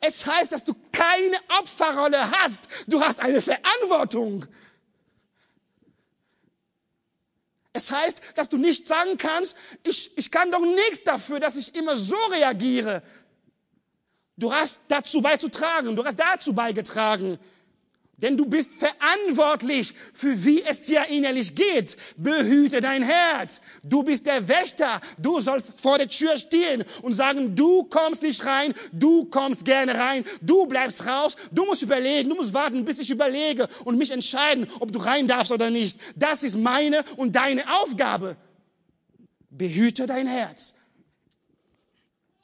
Es 0.04 0.26
heißt, 0.26 0.50
dass 0.50 0.64
du 0.64 0.74
keine 0.90 1.36
Opferrolle 1.60 2.30
hast. 2.32 2.64
Du 2.88 3.00
hast 3.00 3.20
eine 3.20 3.40
Verantwortung. 3.40 4.44
Es 7.72 7.90
heißt, 7.92 8.20
dass 8.34 8.48
du 8.48 8.58
nicht 8.58 8.88
sagen 8.88 9.16
kannst, 9.16 9.56
ich, 9.84 10.18
ich 10.18 10.32
kann 10.32 10.50
doch 10.50 10.60
nichts 10.60 11.04
dafür, 11.04 11.38
dass 11.38 11.56
ich 11.56 11.76
immer 11.76 11.96
so 11.96 12.16
reagiere. 12.32 13.02
Du 14.36 14.52
hast 14.52 14.80
dazu 14.88 15.22
beizutragen, 15.22 15.94
du 15.94 16.04
hast 16.04 16.18
dazu 16.18 16.52
beigetragen. 16.52 17.38
Denn 18.22 18.36
du 18.36 18.46
bist 18.46 18.70
verantwortlich 18.74 19.94
für 20.14 20.44
wie 20.44 20.62
es 20.62 20.82
dir 20.82 21.04
innerlich 21.08 21.56
geht. 21.56 21.96
Behüte 22.16 22.80
dein 22.80 23.02
Herz. 23.02 23.60
Du 23.82 24.04
bist 24.04 24.26
der 24.26 24.46
Wächter. 24.46 25.00
Du 25.18 25.40
sollst 25.40 25.80
vor 25.80 25.98
der 25.98 26.08
Tür 26.08 26.38
stehen 26.38 26.84
und 27.02 27.14
sagen, 27.14 27.56
du 27.56 27.82
kommst 27.84 28.22
nicht 28.22 28.46
rein, 28.46 28.74
du 28.92 29.24
kommst 29.24 29.64
gerne 29.64 29.96
rein, 29.96 30.24
du 30.40 30.66
bleibst 30.66 31.04
raus. 31.04 31.36
Du 31.50 31.66
musst 31.66 31.82
überlegen, 31.82 32.28
du 32.28 32.36
musst 32.36 32.54
warten, 32.54 32.84
bis 32.84 33.00
ich 33.00 33.10
überlege 33.10 33.68
und 33.84 33.98
mich 33.98 34.12
entscheiden, 34.12 34.68
ob 34.78 34.92
du 34.92 35.00
rein 35.00 35.26
darfst 35.26 35.50
oder 35.50 35.70
nicht. 35.70 35.98
Das 36.14 36.44
ist 36.44 36.56
meine 36.56 37.02
und 37.16 37.34
deine 37.34 37.64
Aufgabe. 37.80 38.36
Behüte 39.50 40.06
dein 40.06 40.28
Herz. 40.28 40.76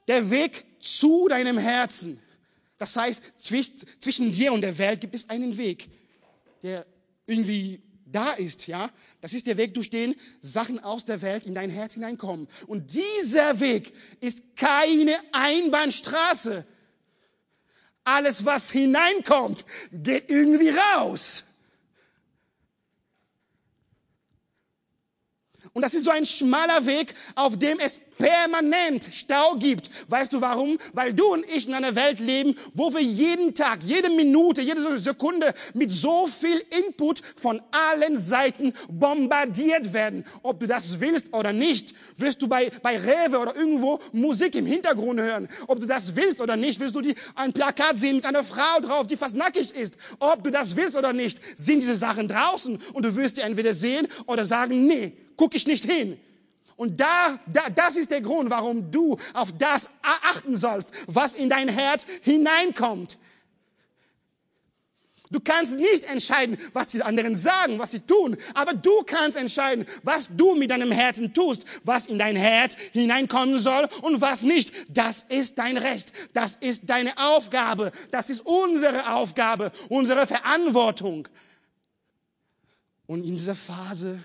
Der 0.09 0.29
Weg 0.31 0.65
zu 0.81 1.29
deinem 1.29 1.57
Herzen 1.57 2.21
das 2.79 2.97
heißt, 2.97 3.23
zwischen 3.39 4.31
dir 4.31 4.53
und 4.53 4.63
der 4.63 4.79
Welt 4.79 5.01
gibt 5.01 5.15
es 5.15 5.29
einen 5.29 5.57
Weg, 5.59 5.91
der 6.63 6.87
irgendwie 7.27 7.83
da 8.07 8.31
ist, 8.33 8.67
ja. 8.67 8.91
Das 9.21 9.35
ist 9.35 9.47
der 9.47 9.57
Weg, 9.57 9.75
durch 9.75 9.91
den 9.91 10.15
Sachen 10.41 10.79
aus 10.79 11.05
der 11.05 11.21
Welt 11.21 11.45
in 11.45 11.55
dein 11.55 11.71
Herz 11.71 11.95
hineinkommen. 11.95 12.49
Und 12.67 12.95
dieser 12.95 13.61
Weg 13.61 13.93
ist 14.21 14.57
keine 14.57 15.17
Einbahnstraße. 15.33 16.65
Alles, 18.05 18.47
was 18.47 18.71
hineinkommt, 18.71 19.65
geht 19.93 20.31
irgendwie 20.31 20.71
raus. 20.71 21.45
Und 25.73 25.83
das 25.83 25.95
ist 25.95 26.05
so 26.05 26.11
ein 26.11 26.27
schmaler 26.27 26.85
Weg, 26.87 27.15
auf 27.35 27.59
dem 27.59 27.79
es 27.79 28.01
permanent 28.19 29.09
Stau 29.13 29.55
gibt. 29.57 29.91
Weißt 30.09 30.33
du 30.33 30.41
warum? 30.41 30.79
Weil 30.93 31.15
du 31.15 31.33
und 31.33 31.49
ich 31.49 31.69
in 31.69 31.75
einer 31.75 31.95
Welt 31.95 32.21
leben, 32.21 32.55
wo 32.75 32.93
wir 32.93 33.01
jeden 33.01 33.55
Tag, 33.55 33.83
jede 33.83 34.11
Minute, 34.11 34.61
jede 34.61 34.99
Sekunde 34.99 35.55
mit 35.75 35.91
so 35.91 36.27
viel 36.27 36.63
Input 36.87 37.23
von 37.37 37.63
allen 37.71 38.19
Seiten 38.19 38.73
bombardiert 38.91 39.93
werden. 39.93 40.25
Ob 40.43 40.61
du 40.61 40.67
das 40.67 41.01
willst 41.01 41.33
oder 41.33 41.53
nicht, 41.53 41.95
wirst 42.17 42.43
du 42.43 42.49
bei, 42.49 42.71
bei 42.83 42.99
Rewe 42.99 43.39
oder 43.39 43.57
irgendwo 43.57 44.01
Musik 44.13 44.55
im 44.57 44.67
Hintergrund 44.67 45.21
hören. 45.21 45.49
Ob 45.67 45.81
du 45.81 45.87
das 45.87 46.15
willst 46.17 46.41
oder 46.41 46.57
nicht, 46.57 46.81
wirst 46.81 46.95
du 46.95 47.01
die, 47.01 47.15
ein 47.37 47.53
Plakat 47.53 47.97
sehen 47.97 48.17
mit 48.17 48.27
einer 48.27 48.45
Frau 48.45 48.81
drauf, 48.83 49.07
die 49.07 49.17
fast 49.17 49.37
nackig 49.37 49.75
ist. 49.75 49.95
Ob 50.19 50.43
du 50.43 50.51
das 50.51 50.75
willst 50.77 50.97
oder 50.97 51.13
nicht, 51.13 51.41
sind 51.57 51.81
diese 51.81 51.97
Sachen 51.97 52.27
draußen 52.27 52.79
und 52.93 53.05
du 53.05 53.15
wirst 53.17 53.37
die 53.37 53.43
entweder 53.43 53.75
sehen 53.75 54.09
oder 54.27 54.45
sagen, 54.45 54.87
nee, 54.87 55.13
guck 55.39 55.55
ich 55.55 55.67
nicht 55.67 55.87
hin. 55.87 56.21
Und 56.77 57.01
da, 57.01 57.41
da, 57.47 57.71
das 57.71 57.97
ist 57.97 58.11
der 58.11 58.21
Grund, 58.21 58.51
warum 58.51 58.91
du 58.91 59.17
auf 59.33 59.57
das 59.57 59.91
achten 60.03 60.57
sollst, 60.57 60.93
was 61.07 61.35
in 61.35 61.49
dein 61.49 61.69
Herz 61.69 62.07
hineinkommt. 62.23 63.19
Du 65.31 65.41
kannst 65.41 65.77
nicht 65.77 66.05
entscheiden, 66.05 66.57
was 66.73 66.89
die 66.89 67.03
anderen 67.03 67.37
sagen, 67.37 67.79
was 67.79 67.91
sie 67.91 68.01
tun, 68.01 68.37
aber 68.55 68.73
du 68.73 69.03
kannst 69.03 69.37
entscheiden, 69.37 69.87
was 70.03 70.31
du 70.35 70.55
mit 70.55 70.71
deinem 70.71 70.91
Herzen 70.91 71.35
tust, 71.35 71.65
was 71.85 72.07
in 72.07 72.19
dein 72.19 72.37
Herz 72.37 72.77
hineinkommen 72.93 73.59
soll 73.59 73.89
und 74.03 74.21
was 74.21 74.43
nicht. 74.43 74.73
Das 74.89 75.27
ist 75.29 75.59
dein 75.59 75.77
Recht, 75.77 76.13
das 76.33 76.57
ist 76.57 76.89
deine 76.89 77.19
Aufgabe, 77.19 77.93
das 78.11 78.31
ist 78.31 78.41
unsere 78.47 79.13
Aufgabe, 79.13 79.71
unsere 79.89 80.27
Verantwortung. 80.27 81.29
Und 83.07 83.25
in 83.25 83.37
dieser 83.37 83.57
Phase 83.57 84.21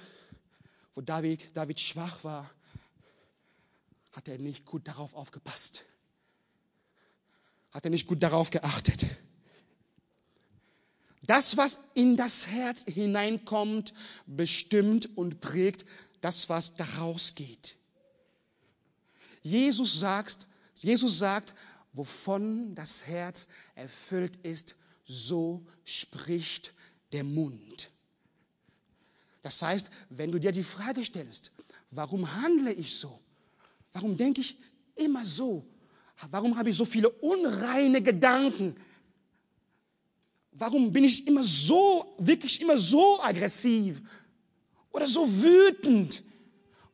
wo 0.93 1.01
David, 1.01 1.55
David 1.55 1.79
schwach 1.79 2.23
war, 2.23 2.50
hat 4.12 4.27
er 4.27 4.38
nicht 4.38 4.65
gut 4.65 4.88
darauf 4.88 5.13
aufgepasst. 5.15 5.85
Hat 7.71 7.83
er 7.85 7.89
nicht 7.89 8.07
gut 8.07 8.21
darauf 8.21 8.51
geachtet. 8.51 9.05
Das, 11.23 11.57
was 11.57 11.79
in 11.93 12.17
das 12.17 12.47
Herz 12.47 12.83
hineinkommt, 12.83 13.93
bestimmt 14.27 15.17
und 15.17 15.41
prägt 15.41 15.85
das, 16.21 16.50
was 16.50 16.75
daraus 16.75 17.33
geht. 17.33 17.77
Jesus 19.41 20.00
sagt, 20.00 20.45
Jesus 20.75 21.17
sagt, 21.17 21.53
wovon 21.93 22.75
das 22.75 23.07
Herz 23.07 23.47
erfüllt 23.75 24.35
ist, 24.43 24.75
so 25.05 25.65
spricht 25.85 26.73
der 27.12 27.23
Mund. 27.23 27.89
Das 29.43 29.62
heißt, 29.62 29.89
wenn 30.09 30.31
du 30.31 30.39
dir 30.39 30.51
die 30.51 30.63
Frage 30.63 31.05
stellst, 31.05 31.51
warum 31.91 32.33
handle 32.41 32.73
ich 32.73 32.97
so? 32.97 33.19
Warum 33.91 34.17
denke 34.17 34.41
ich 34.41 34.57
immer 34.95 35.23
so? 35.23 35.63
Warum 36.31 36.57
habe 36.57 36.71
ich 36.71 36.77
so 36.77 36.85
viele 36.85 37.09
unreine 37.09 38.01
Gedanken? 38.01 38.75
warum 40.53 40.91
bin 40.91 41.03
ich 41.03 41.27
immer 41.27 41.43
so, 41.43 42.15
wirklich 42.17 42.62
immer 42.62 42.77
so 42.77 43.21
aggressiv 43.21 44.01
oder 44.91 45.07
so 45.07 45.27
wütend? 45.27 46.23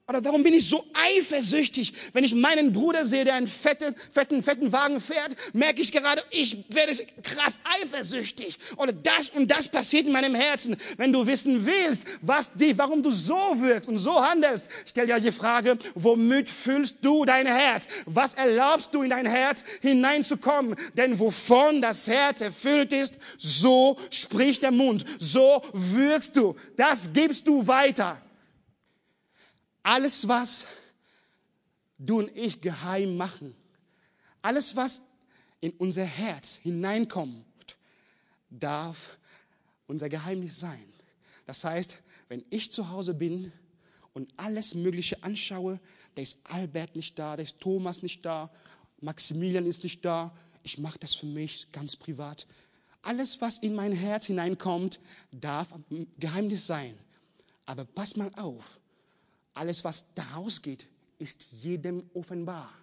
Oder 0.09 0.23
warum 0.23 0.41
bin 0.41 0.55
ich 0.55 0.67
so 0.67 0.83
eifersüchtig? 0.93 1.93
Wenn 2.13 2.23
ich 2.23 2.33
meinen 2.33 2.73
Bruder 2.73 3.05
sehe, 3.05 3.25
der 3.25 3.35
einen 3.35 3.47
fetten, 3.47 3.93
fetten, 4.11 4.41
fetten 4.41 4.71
Wagen 4.71 4.99
fährt, 4.99 5.35
merke 5.53 5.83
ich 5.83 5.91
gerade, 5.91 6.23
ich 6.31 6.57
werde 6.69 6.97
krass 7.21 7.59
eifersüchtig. 7.63 8.57
Oder 8.77 8.91
das 8.91 9.29
und 9.29 9.51
das 9.51 9.67
passiert 9.67 10.07
in 10.07 10.11
meinem 10.11 10.33
Herzen. 10.33 10.75
Wenn 10.97 11.13
du 11.13 11.27
wissen 11.27 11.63
willst, 11.63 12.01
was 12.21 12.51
die, 12.55 12.75
warum 12.75 13.03
du 13.03 13.11
so 13.11 13.35
wirkst 13.57 13.87
und 13.87 13.99
so 13.99 14.19
handelst, 14.19 14.65
stell 14.87 15.05
dir 15.05 15.19
die 15.19 15.31
Frage, 15.31 15.77
womit 15.93 16.49
füllst 16.49 16.95
du 17.01 17.23
dein 17.23 17.45
Herz? 17.45 17.85
Was 18.07 18.33
erlaubst 18.33 18.91
du 18.95 19.03
in 19.03 19.11
dein 19.11 19.27
Herz 19.27 19.63
hineinzukommen? 19.81 20.75
Denn 20.95 21.19
wovon 21.19 21.83
das 21.83 22.07
Herz 22.07 22.41
erfüllt 22.41 22.93
ist, 22.93 23.13
so 23.37 23.95
spricht 24.09 24.63
der 24.63 24.71
Mund, 24.71 25.05
so 25.19 25.61
wirkst 25.71 26.35
du. 26.35 26.55
Das 26.77 27.13
gibst 27.13 27.47
du 27.47 27.67
weiter. 27.67 28.19
Alles, 29.83 30.27
was 30.27 30.65
du 31.97 32.19
und 32.19 32.35
ich 32.35 32.61
geheim 32.61 33.17
machen, 33.17 33.55
alles, 34.41 34.75
was 34.75 35.01
in 35.61 35.71
unser 35.71 36.05
Herz 36.05 36.55
hineinkommt, 36.55 37.45
darf 38.49 39.17
unser 39.87 40.09
Geheimnis 40.09 40.59
sein. 40.59 40.85
Das 41.45 41.63
heißt, 41.63 41.97
wenn 42.29 42.45
ich 42.49 42.71
zu 42.71 42.89
Hause 42.89 43.13
bin 43.13 43.51
und 44.13 44.31
alles 44.37 44.75
Mögliche 44.75 45.23
anschaue, 45.23 45.79
da 46.15 46.21
ist 46.21 46.39
Albert 46.43 46.95
nicht 46.95 47.17
da, 47.17 47.35
da 47.35 47.43
ist 47.43 47.59
Thomas 47.59 48.01
nicht 48.01 48.25
da, 48.25 48.49
Maximilian 49.01 49.65
ist 49.65 49.83
nicht 49.83 50.03
da, 50.05 50.35
ich 50.63 50.77
mache 50.77 50.99
das 50.99 51.15
für 51.15 51.25
mich 51.25 51.71
ganz 51.71 51.95
privat. 51.95 52.47
Alles, 53.01 53.41
was 53.41 53.59
in 53.59 53.75
mein 53.75 53.93
Herz 53.93 54.27
hineinkommt, 54.27 54.99
darf 55.31 55.73
Geheimnis 56.19 56.67
sein. 56.67 56.97
Aber 57.65 57.85
pass 57.85 58.15
mal 58.15 58.31
auf, 58.35 58.78
alles, 59.59 59.83
was 59.83 60.13
da 60.15 60.23
rausgeht, 60.35 60.87
ist 61.19 61.47
jedem 61.51 62.09
offenbar. 62.13 62.73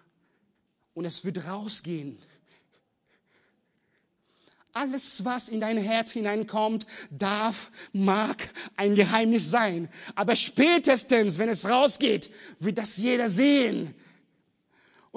Und 0.93 1.05
es 1.05 1.25
wird 1.25 1.45
rausgehen. 1.47 2.19
Alles, 4.73 5.25
was 5.25 5.49
in 5.49 5.59
dein 5.59 5.79
Herz 5.79 6.11
hineinkommt, 6.11 6.85
darf, 7.09 7.71
mag 7.93 8.47
ein 8.75 8.93
Geheimnis 8.93 9.49
sein. 9.49 9.89
Aber 10.13 10.35
spätestens, 10.35 11.39
wenn 11.39 11.49
es 11.49 11.67
rausgeht, 11.67 12.31
wird 12.59 12.77
das 12.77 12.97
jeder 12.97 13.27
sehen. 13.27 13.95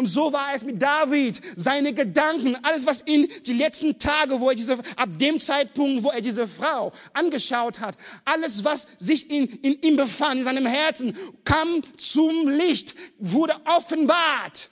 Und 0.01 0.07
so 0.07 0.33
war 0.33 0.55
es 0.55 0.65
mit 0.65 0.81
David. 0.81 1.39
Seine 1.57 1.93
Gedanken, 1.93 2.57
alles 2.63 2.87
was 2.87 3.03
in 3.03 3.29
die 3.45 3.53
letzten 3.53 3.99
Tage, 3.99 4.41
wo 4.41 4.49
er 4.49 4.55
diese, 4.55 4.79
ab 4.97 5.11
dem 5.19 5.39
Zeitpunkt, 5.39 6.03
wo 6.03 6.09
er 6.09 6.23
diese 6.23 6.49
Frau 6.49 6.91
angeschaut 7.13 7.81
hat, 7.81 7.99
alles 8.25 8.65
was 8.65 8.89
sich 8.99 9.31
in, 9.31 9.47
in 9.61 9.79
ihm 9.83 9.99
befand, 9.99 10.39
in 10.39 10.45
seinem 10.45 10.65
Herzen, 10.65 11.15
kam 11.45 11.83
zum 11.99 12.49
Licht, 12.49 12.95
wurde 13.19 13.55
offenbart. 13.67 14.71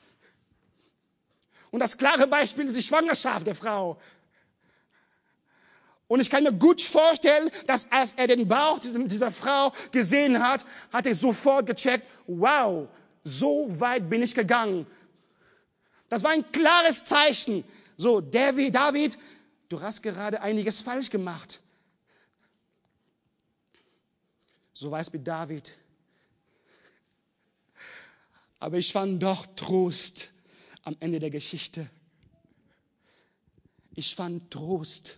Und 1.72 1.80
das 1.80 1.98
klare 1.98 2.26
Beispiel 2.26 2.64
ist 2.64 2.78
die 2.78 2.82
Schwangerschaft 2.82 3.46
der 3.46 3.54
Frau. 3.54 4.00
Und 6.06 6.20
ich 6.20 6.30
kann 6.30 6.42
mir 6.42 6.54
gut 6.54 6.80
vorstellen, 6.80 7.50
dass 7.66 7.92
als 7.92 8.14
er 8.14 8.28
den 8.28 8.48
Bauch 8.48 8.78
dieser 8.78 9.30
Frau 9.30 9.74
gesehen 9.92 10.42
hat, 10.42 10.64
hat 10.90 11.04
er 11.04 11.14
sofort 11.14 11.66
gecheckt, 11.66 12.08
wow, 12.26 12.88
so 13.24 13.66
weit 13.78 14.08
bin 14.08 14.22
ich 14.22 14.34
gegangen. 14.34 14.86
Das 16.08 16.22
war 16.22 16.30
ein 16.30 16.50
klares 16.52 17.04
Zeichen. 17.04 17.64
So, 17.96 18.20
David, 18.20 18.74
David, 18.74 19.18
du 19.68 19.80
hast 19.80 20.02
gerade 20.02 20.40
einiges 20.40 20.80
falsch 20.80 21.10
gemacht. 21.10 21.60
So 24.72 24.90
war 24.90 25.00
es 25.00 25.12
mit 25.12 25.26
David. 25.26 25.72
Aber 28.60 28.78
ich 28.78 28.92
fand 28.92 29.22
doch 29.22 29.46
Trost 29.56 30.30
am 30.84 30.96
Ende 31.00 31.18
der 31.18 31.30
Geschichte. 31.30 31.88
Ich 33.94 34.14
fand 34.14 34.50
Trost, 34.50 35.16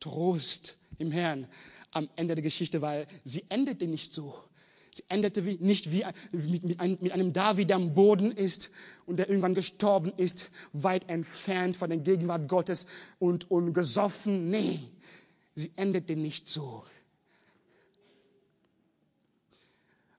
Trost 0.00 0.74
im 0.98 1.12
Herrn 1.12 1.48
am 1.92 2.10
Ende 2.16 2.34
der 2.34 2.42
Geschichte, 2.42 2.82
weil 2.82 3.06
sie 3.24 3.44
endete 3.48 3.86
nicht 3.86 4.12
so. 4.12 4.45
Sie 4.96 5.04
endete 5.08 5.42
nicht 5.42 5.92
wie 5.92 6.06
mit 6.32 6.80
einem 7.12 7.34
David, 7.34 7.68
der 7.68 7.76
am 7.76 7.92
Boden 7.92 8.32
ist 8.32 8.70
und 9.04 9.18
der 9.18 9.28
irgendwann 9.28 9.54
gestorben 9.54 10.10
ist, 10.16 10.50
weit 10.72 11.10
entfernt 11.10 11.76
von 11.76 11.90
der 11.90 11.98
Gegenwart 11.98 12.48
Gottes 12.48 12.86
und, 13.18 13.50
und 13.50 13.74
gesoffen. 13.74 14.48
Nee, 14.48 14.80
sie 15.54 15.70
endete 15.76 16.16
nicht 16.16 16.48
so. 16.48 16.82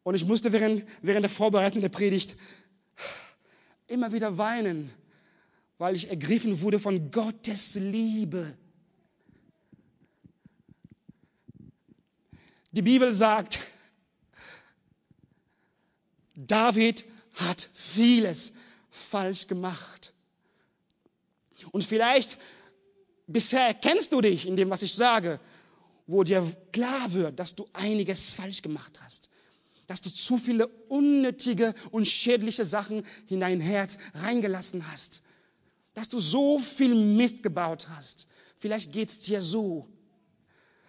Und 0.04 0.14
ich 0.14 0.26
musste 0.26 0.52
während, 0.54 0.86
während 1.02 1.24
der 1.24 1.32
Vorbereitung 1.32 1.82
der 1.82 1.90
Predigt 1.90 2.36
immer 3.88 4.12
wieder 4.12 4.38
weinen, 4.38 4.92
weil 5.80 5.96
ich 5.96 6.08
ergriffen 6.08 6.62
wurde 6.62 6.80
von 6.80 7.10
Gottes 7.10 7.74
Liebe. 7.74 8.56
Die 12.74 12.84
Bibel 12.84 13.12
sagt, 13.12 13.60
David 16.38 17.04
hat 17.34 17.68
vieles 17.74 18.54
falsch 18.92 19.48
gemacht. 19.48 20.14
Und 21.72 21.84
vielleicht 21.84 22.38
bisher 23.26 23.68
erkennst 23.68 24.14
du 24.14 24.22
dich 24.22 24.46
in 24.46 24.56
dem, 24.56 24.70
was 24.70 24.84
ich 24.84 24.94
sage, 24.94 25.40
wo 26.06 26.24
dir 26.24 26.56
klar 26.72 27.12
wird, 27.12 27.40
dass 27.40 27.56
du 27.56 27.68
einiges 27.74 28.34
falsch 28.34 28.62
gemacht 28.62 29.00
hast. 29.04 29.30
Dass 29.88 30.02
du 30.02 30.10
zu 30.10 30.38
viele 30.38 30.68
unnötige 30.68 31.74
und 31.92 32.08
schädliche 32.08 32.66
Sachen 32.66 33.06
in 33.28 33.40
dein 33.40 33.60
Herz 33.60 33.98
reingelassen 34.14 34.90
hast. 34.92 35.22
Dass 35.94 36.08
du 36.08 36.20
so 36.20 36.60
viel 36.60 36.94
Mist 36.94 37.42
gebaut 37.42 37.88
hast. 37.90 38.28
Vielleicht 38.60 38.92
geht's 38.92 39.20
dir 39.20 39.42
so. 39.42 39.88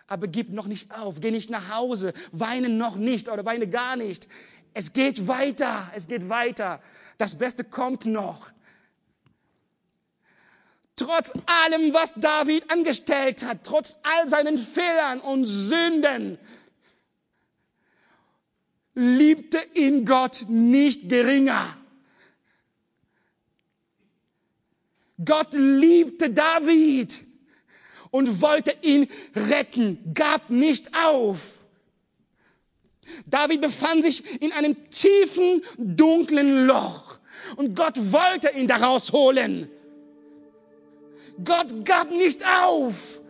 Aber 0.07 0.27
gib 0.27 0.51
noch 0.51 0.67
nicht 0.67 0.93
auf. 0.95 1.21
Geh 1.21 1.31
nicht 1.31 1.51
nach 1.51 1.71
Hause. 1.71 2.13
Weine 2.33 2.69
noch 2.69 2.97
nicht 2.97 3.29
oder 3.29 3.45
weine 3.45 3.69
gar 3.69 3.97
nicht. 3.97 4.29
Es 4.75 4.93
geht 4.93 5.27
weiter, 5.27 5.91
es 5.95 6.09
geht 6.09 6.29
weiter. 6.29 6.81
Das 7.17 7.37
Beste 7.37 7.65
kommt 7.65 8.07
noch. 8.07 8.51
Trotz 10.97 11.33
allem, 11.47 11.95
was 11.95 12.15
David 12.15 12.71
angestellt 12.71 13.45
hat, 13.45 13.59
trotz 13.65 13.99
all 14.03 14.29
seinen 14.29 14.59
Fehlern 14.59 15.21
und 15.21 15.45
Sünden, 15.45 16.39
liebte 18.95 19.61
ihn 19.75 20.05
Gott 20.05 20.47
nicht 20.49 21.09
geringer. 21.09 21.77
Gott 25.25 25.55
liebte 25.55 26.31
David 26.31 27.25
und 28.11 28.41
wollte 28.41 28.77
ihn 28.83 29.09
retten, 29.35 30.15
gab 30.15 30.51
nicht 30.51 30.97
auf. 30.97 31.39
David 33.27 33.61
befand 33.61 34.05
sich 34.05 34.43
in 34.43 34.53
einem 34.53 34.77
tiefen, 34.91 35.63
dunklen 35.79 36.67
Loch. 36.67 37.19
Und 37.57 37.75
Gott 37.75 37.95
wollte 38.13 38.51
ihn 38.57 38.69
daraus 38.69 39.13
holen. 39.13 39.71
Gott 41.45 41.85
gab 41.85 42.11
nicht 42.11 42.45
auf. 42.47 43.21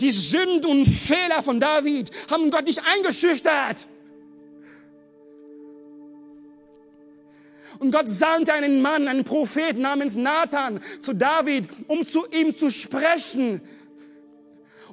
Die 0.00 0.10
Sünden 0.10 0.64
und 0.66 0.86
Fehler 0.86 1.42
von 1.42 1.58
David 1.58 2.10
haben 2.30 2.50
Gott 2.50 2.66
nicht 2.66 2.82
eingeschüchtert. 2.84 3.88
Und 7.78 7.92
Gott 7.92 8.08
sandte 8.08 8.52
einen 8.52 8.80
Mann, 8.80 9.06
einen 9.08 9.24
Prophet 9.24 9.78
namens 9.78 10.14
Nathan 10.14 10.80
zu 11.02 11.12
David, 11.14 11.68
um 11.88 12.06
zu 12.06 12.26
ihm 12.30 12.56
zu 12.56 12.70
sprechen. 12.70 13.60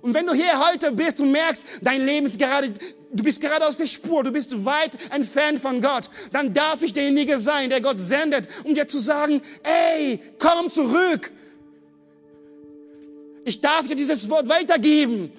Und 0.03 0.13
wenn 0.13 0.27
du 0.27 0.33
hier 0.33 0.59
heute 0.67 0.91
bist 0.91 1.21
und 1.21 1.31
merkst, 1.31 1.63
dein 1.81 2.05
Leben 2.05 2.25
ist 2.27 2.37
gerade, 2.37 2.73
du 3.13 3.23
bist 3.23 3.39
gerade 3.39 3.65
aus 3.65 3.77
der 3.77 3.87
Spur, 3.87 4.21
du 4.21 4.33
bist 4.33 4.65
weit 4.65 4.97
entfernt 5.11 5.61
von 5.61 5.81
Gott, 5.81 6.09
dann 6.33 6.53
darf 6.53 6.81
ich 6.81 6.91
derjenige 6.91 7.39
sein, 7.39 7.69
der 7.69 7.79
Gott 7.79 8.01
sendet, 8.01 8.49
um 8.65 8.75
dir 8.75 8.85
zu 8.85 8.99
sagen, 8.99 9.41
ey, 9.63 10.19
komm 10.39 10.69
zurück. 10.69 11.31
Ich 13.45 13.61
darf 13.61 13.87
dir 13.87 13.95
dieses 13.95 14.29
Wort 14.29 14.49
weitergeben. 14.49 15.31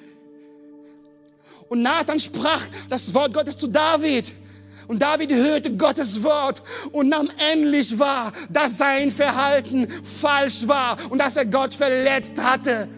Und 1.69 1.83
Nathan 1.83 2.19
sprach 2.19 2.63
das 2.89 3.13
Wort 3.13 3.35
Gottes 3.35 3.59
zu 3.59 3.67
David. 3.67 4.33
Und 4.89 5.03
David 5.03 5.31
hörte 5.31 5.77
Gottes 5.77 6.23
Wort 6.23 6.63
und 6.91 7.11
nahm 7.11 7.31
endlich 7.53 7.99
wahr, 7.99 8.33
dass 8.49 8.79
sein 8.79 9.13
Verhalten 9.13 9.89
falsch 10.05 10.67
war 10.67 10.97
und 11.11 11.19
dass 11.19 11.37
er 11.37 11.45
Gott 11.45 11.75
verletzt 11.75 12.43
hatte. 12.43 12.89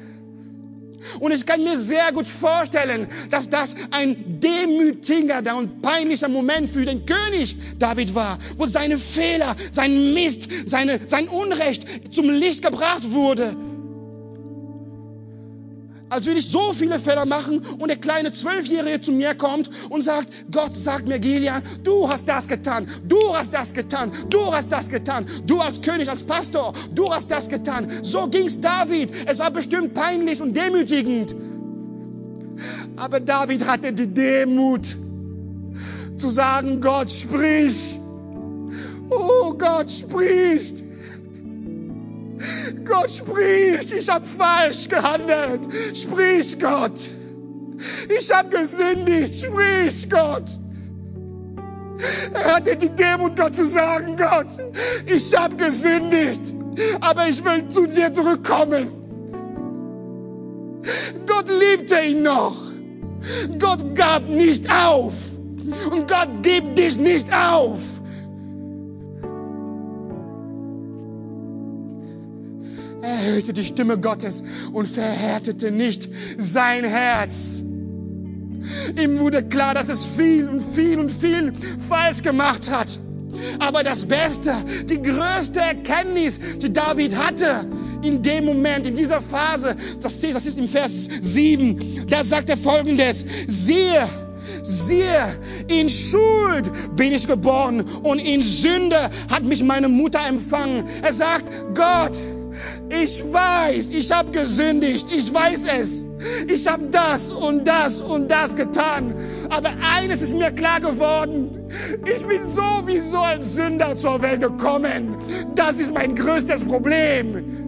Und 1.20 1.32
ich 1.32 1.44
kann 1.44 1.62
mir 1.62 1.78
sehr 1.78 2.12
gut 2.12 2.28
vorstellen, 2.28 3.08
dass 3.30 3.48
das 3.48 3.76
ein 3.90 4.40
demütigender 4.40 5.56
und 5.56 5.82
peinlicher 5.82 6.28
Moment 6.28 6.70
für 6.70 6.84
den 6.84 7.04
König 7.06 7.56
David 7.78 8.14
war, 8.14 8.38
wo 8.56 8.66
seine 8.66 8.98
Fehler, 8.98 9.54
sein 9.72 10.14
Mist, 10.14 10.48
seine, 10.66 11.00
sein 11.06 11.28
Unrecht 11.28 12.14
zum 12.14 12.30
Licht 12.30 12.62
gebracht 12.62 13.10
wurde. 13.12 13.56
Als 16.08 16.26
würde 16.26 16.38
ich 16.38 16.48
so 16.48 16.72
viele 16.72 16.98
Fehler 17.00 17.26
machen 17.26 17.60
und 17.78 17.88
der 17.88 17.96
kleine 17.96 18.32
Zwölfjährige 18.32 19.00
zu 19.00 19.12
mir 19.12 19.34
kommt 19.34 19.70
und 19.90 20.02
sagt, 20.02 20.28
Gott 20.50 20.76
sagt 20.76 21.06
mir, 21.08 21.18
Gilian, 21.18 21.62
du 21.82 22.08
hast 22.08 22.28
das 22.28 22.46
getan, 22.46 22.86
du 23.04 23.34
hast 23.34 23.52
das 23.52 23.72
getan, 23.72 24.12
du 24.30 24.52
hast 24.52 24.70
das 24.70 24.88
getan, 24.88 25.26
du 25.46 25.60
als 25.60 25.80
König, 25.80 26.08
als 26.08 26.22
Pastor, 26.22 26.72
du 26.94 27.12
hast 27.12 27.30
das 27.30 27.48
getan. 27.48 27.90
So 28.02 28.28
ging's 28.28 28.60
David. 28.60 29.10
Es 29.26 29.38
war 29.38 29.50
bestimmt 29.50 29.94
peinlich 29.94 30.40
und 30.40 30.56
demütigend. 30.56 31.34
Aber 32.96 33.20
David 33.20 33.66
hatte 33.66 33.92
die 33.92 34.06
Demut 34.06 34.96
zu 36.16 36.30
sagen, 36.30 36.80
Gott 36.80 37.10
sprich. 37.10 37.98
Oh, 39.10 39.52
Gott 39.52 39.90
spricht. 39.90 40.85
Gott 42.84 43.10
spricht, 43.10 43.92
ich 43.92 44.08
habe 44.08 44.24
falsch 44.24 44.88
gehandelt. 44.88 45.66
Sprich 45.94 46.58
Gott. 46.58 47.10
Ich 48.18 48.32
habe 48.32 48.48
gesündigt. 48.48 49.46
Sprich 49.46 50.08
Gott. 50.10 50.58
Er 52.34 52.56
hatte 52.56 52.76
die 52.76 52.90
Demut, 52.90 53.36
Gott 53.36 53.56
zu 53.56 53.66
sagen, 53.66 54.16
Gott, 54.16 54.48
ich 55.06 55.34
habe 55.36 55.56
gesündigt, 55.56 56.52
aber 57.00 57.28
ich 57.28 57.42
will 57.42 57.68
zu 57.70 57.86
dir 57.86 58.12
zurückkommen. 58.12 58.88
Gott 61.26 61.46
liebte 61.48 62.00
ihn 62.00 62.22
noch. 62.22 62.56
Gott 63.58 63.94
gab 63.94 64.28
nicht 64.28 64.70
auf. 64.70 65.14
Und 65.90 66.08
Gott 66.08 66.28
gibt 66.42 66.78
dich 66.78 66.98
nicht 66.98 67.32
auf. 67.32 67.80
Er 73.06 73.34
hörte 73.34 73.52
die 73.52 73.64
Stimme 73.64 73.98
Gottes 73.98 74.42
und 74.72 74.88
verhärtete 74.88 75.70
nicht 75.70 76.08
sein 76.38 76.82
Herz. 76.82 77.62
Ihm 79.00 79.20
wurde 79.20 79.44
klar, 79.44 79.74
dass 79.74 79.88
es 79.88 80.04
viel 80.04 80.48
und 80.48 80.60
viel 80.74 80.98
und 80.98 81.12
viel 81.12 81.52
falsch 81.88 82.20
gemacht 82.20 82.68
hat. 82.68 82.98
Aber 83.60 83.84
das 83.84 84.04
Beste, 84.04 84.52
die 84.86 85.00
größte 85.00 85.60
Erkenntnis, 85.60 86.40
die 86.60 86.72
David 86.72 87.16
hatte, 87.16 87.64
in 88.02 88.20
dem 88.22 88.44
Moment, 88.46 88.86
in 88.86 88.96
dieser 88.96 89.20
Phase, 89.20 89.76
das, 90.00 90.20
das 90.20 90.46
ist 90.46 90.58
im 90.58 90.68
Vers 90.68 91.08
7, 91.20 92.06
da 92.08 92.24
sagt 92.24 92.50
er 92.50 92.56
folgendes, 92.56 93.24
siehe, 93.46 94.08
siehe, 94.64 95.38
in 95.68 95.88
Schuld 95.88 96.72
bin 96.96 97.12
ich 97.12 97.28
geboren 97.28 97.82
und 98.02 98.18
in 98.18 98.42
Sünde 98.42 99.10
hat 99.30 99.44
mich 99.44 99.62
meine 99.62 99.88
Mutter 99.88 100.26
empfangen. 100.26 100.84
Er 101.02 101.12
sagt, 101.12 101.44
Gott, 101.72 102.20
ich 102.88 103.22
weiß, 103.32 103.90
ich 103.90 104.12
habe 104.12 104.30
gesündigt, 104.30 105.08
ich 105.12 105.32
weiß 105.32 105.66
es. 105.78 106.06
Ich 106.46 106.66
habe 106.66 106.84
das 106.90 107.32
und 107.32 107.66
das 107.66 108.00
und 108.00 108.30
das 108.30 108.56
getan. 108.56 109.14
Aber 109.50 109.70
eines 109.94 110.22
ist 110.22 110.34
mir 110.34 110.52
klar 110.52 110.80
geworden. 110.80 111.50
Ich 112.04 112.24
bin 112.26 112.40
sowieso 112.48 113.18
als 113.18 113.56
Sünder 113.56 113.96
zur 113.96 114.22
Welt 114.22 114.40
gekommen. 114.40 115.16
Das 115.54 115.76
ist 115.76 115.94
mein 115.94 116.14
größtes 116.14 116.64
Problem. 116.64 117.66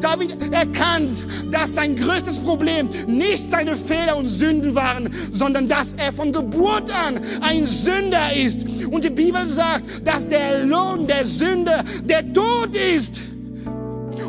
David 0.00 0.36
erkannt, 0.52 1.24
dass 1.50 1.74
sein 1.74 1.96
größtes 1.96 2.38
Problem 2.38 2.88
nicht 3.06 3.50
seine 3.50 3.76
Fehler 3.76 4.16
und 4.16 4.28
Sünden 4.28 4.74
waren, 4.74 5.08
sondern 5.32 5.66
dass 5.66 5.94
er 5.94 6.12
von 6.12 6.32
Geburt 6.32 6.90
an 7.06 7.20
ein 7.40 7.64
Sünder 7.64 8.34
ist. 8.34 8.66
Und 8.90 9.04
die 9.04 9.10
Bibel 9.10 9.46
sagt, 9.46 10.06
dass 10.06 10.28
der 10.28 10.64
Lohn 10.64 11.06
der 11.06 11.24
Sünde 11.24 11.82
der 12.04 12.32
Tod 12.32 12.76
ist. 12.76 13.20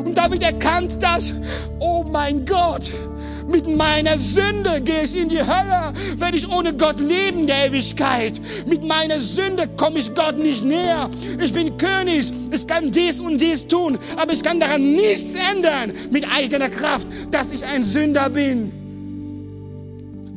Und 0.06 0.16
David 0.16 0.44
erkannt 0.44 1.02
das. 1.02 1.32
Oh 1.80 2.04
mein 2.08 2.44
Gott, 2.44 2.92
mit 3.48 3.66
meiner 3.68 4.16
Sünde 4.16 4.80
gehe 4.80 5.02
ich 5.02 5.20
in 5.20 5.28
die 5.28 5.40
Hölle, 5.40 5.92
werde 6.16 6.36
ich 6.36 6.48
ohne 6.48 6.72
Gott 6.72 7.00
leben 7.00 7.48
der 7.48 7.66
Ewigkeit. 7.66 8.40
Mit 8.66 8.84
meiner 8.84 9.18
Sünde 9.18 9.68
komme 9.76 9.98
ich 9.98 10.14
Gott 10.14 10.38
nicht 10.38 10.64
näher. 10.64 11.10
Ich 11.42 11.52
bin 11.52 11.76
König, 11.76 12.32
ich 12.52 12.66
kann 12.68 12.92
dies 12.92 13.18
und 13.18 13.38
dies 13.38 13.66
tun, 13.66 13.98
aber 14.16 14.32
ich 14.32 14.44
kann 14.44 14.60
daran 14.60 14.92
nichts 14.92 15.32
ändern 15.32 15.92
mit 16.12 16.24
eigener 16.32 16.68
Kraft, 16.68 17.08
dass 17.32 17.50
ich 17.50 17.64
ein 17.64 17.82
Sünder 17.82 18.30
bin. 18.30 18.72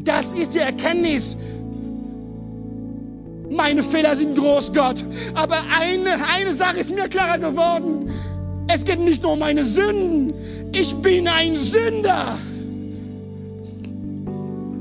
Das 0.04 0.34
ist 0.34 0.56
die 0.56 0.60
Erkenntnis. 0.60 1.38
Meine 3.52 3.84
Fehler 3.84 4.16
sind 4.16 4.36
groß, 4.36 4.74
Gott. 4.74 5.06
Aber 5.36 5.58
eine, 5.80 6.26
eine 6.28 6.54
Sache 6.56 6.78
ist 6.78 6.90
mir 6.90 7.08
klarer 7.08 7.38
geworden. 7.38 8.10
Es 8.72 8.86
geht 8.86 9.00
nicht 9.00 9.24
nur 9.24 9.34
um 9.34 9.40
meine 9.40 9.66
Sünden. 9.66 10.32
Ich 10.72 10.94
bin 10.98 11.28
ein 11.28 11.56
Sünder. 11.56 12.38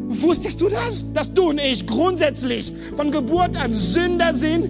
Wusstest 0.09 0.61
du 0.61 0.69
das? 0.69 1.11
Dass 1.15 1.33
du 1.33 1.49
und 1.49 1.59
ich 1.59 1.87
grundsätzlich 1.87 2.71
von 2.97 3.11
Geburt 3.11 3.57
an 3.57 3.73
Sünder 3.73 4.35
sind? 4.35 4.69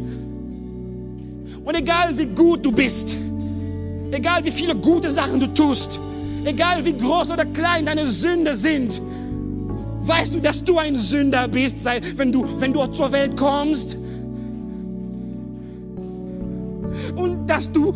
Und 1.64 1.74
egal 1.74 2.16
wie 2.16 2.26
gut 2.26 2.64
du 2.64 2.70
bist, 2.70 3.18
egal 4.12 4.44
wie 4.44 4.52
viele 4.52 4.76
gute 4.76 5.10
Sachen 5.10 5.40
du 5.40 5.48
tust, 5.48 5.98
egal 6.44 6.84
wie 6.84 6.96
groß 6.96 7.32
oder 7.32 7.44
klein 7.44 7.86
deine 7.86 8.06
Sünde 8.06 8.54
sind, 8.54 9.02
weißt 10.02 10.34
du, 10.34 10.40
dass 10.40 10.62
du 10.62 10.78
ein 10.78 10.94
Sünder 10.94 11.48
bist, 11.48 11.84
wenn 12.16 12.30
du, 12.30 12.46
wenn 12.60 12.72
du 12.72 12.86
zur 12.86 13.10
Welt 13.10 13.36
kommst? 13.36 13.98
Und 17.16 17.48
dass 17.48 17.72
du 17.72 17.92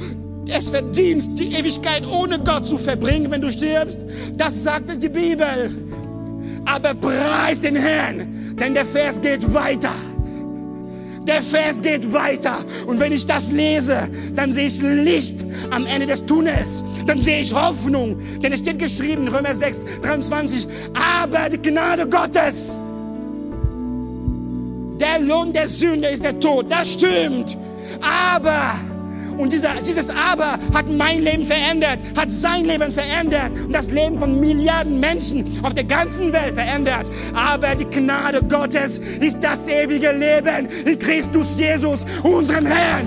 es 0.48 0.70
verdienst, 0.70 1.30
die 1.38 1.54
Ewigkeit 1.54 2.06
ohne 2.06 2.38
Gott 2.38 2.66
zu 2.66 2.78
verbringen, 2.78 3.30
wenn 3.30 3.40
du 3.40 3.50
stirbst. 3.50 4.04
Das 4.36 4.64
sagt 4.64 5.02
die 5.02 5.08
Bibel. 5.08 5.70
Aber 6.64 6.94
preis 6.94 7.60
den 7.60 7.76
Herrn, 7.76 8.54
denn 8.58 8.74
der 8.74 8.86
Vers 8.86 9.20
geht 9.20 9.52
weiter. 9.52 9.92
Der 11.26 11.42
Vers 11.42 11.82
geht 11.82 12.12
weiter. 12.12 12.64
Und 12.86 12.98
wenn 12.98 13.12
ich 13.12 13.26
das 13.26 13.52
lese, 13.52 14.08
dann 14.34 14.52
sehe 14.52 14.66
ich 14.66 14.82
Licht 14.82 15.44
am 15.70 15.86
Ende 15.86 16.06
des 16.06 16.24
Tunnels. 16.26 16.82
Dann 17.06 17.20
sehe 17.20 17.40
ich 17.40 17.54
Hoffnung. 17.54 18.16
Denn 18.40 18.52
es 18.52 18.60
steht 18.60 18.80
geschrieben, 18.80 19.28
Römer 19.28 19.54
6, 19.54 19.80
23, 20.02 20.66
aber 20.94 21.48
die 21.48 21.62
Gnade 21.62 22.08
Gottes. 22.08 22.76
Der 24.98 25.20
Lohn 25.20 25.52
der 25.52 25.68
Sünde 25.68 26.08
ist 26.08 26.24
der 26.24 26.38
Tod. 26.40 26.66
Das 26.70 26.92
stimmt. 26.92 27.56
Aber 28.00 28.74
und 29.38 29.52
dieser, 29.52 29.74
dieses 29.74 30.10
Aber 30.10 30.58
hat 30.74 30.88
mein 30.88 31.22
Leben 31.22 31.44
verändert, 31.44 31.98
hat 32.16 32.30
sein 32.30 32.64
Leben 32.64 32.90
verändert 32.90 33.52
und 33.66 33.72
das 33.72 33.90
Leben 33.90 34.18
von 34.18 34.38
Milliarden 34.38 35.00
Menschen 35.00 35.60
auf 35.62 35.74
der 35.74 35.84
ganzen 35.84 36.32
Welt 36.32 36.54
verändert. 36.54 37.10
Aber 37.34 37.74
die 37.74 37.84
Gnade 37.84 38.42
Gottes 38.42 38.98
ist 38.98 39.42
das 39.42 39.68
ewige 39.68 40.12
Leben 40.12 40.68
in 40.86 40.98
Christus 40.98 41.58
Jesus, 41.58 42.04
unserem 42.22 42.66
Herrn. 42.66 43.06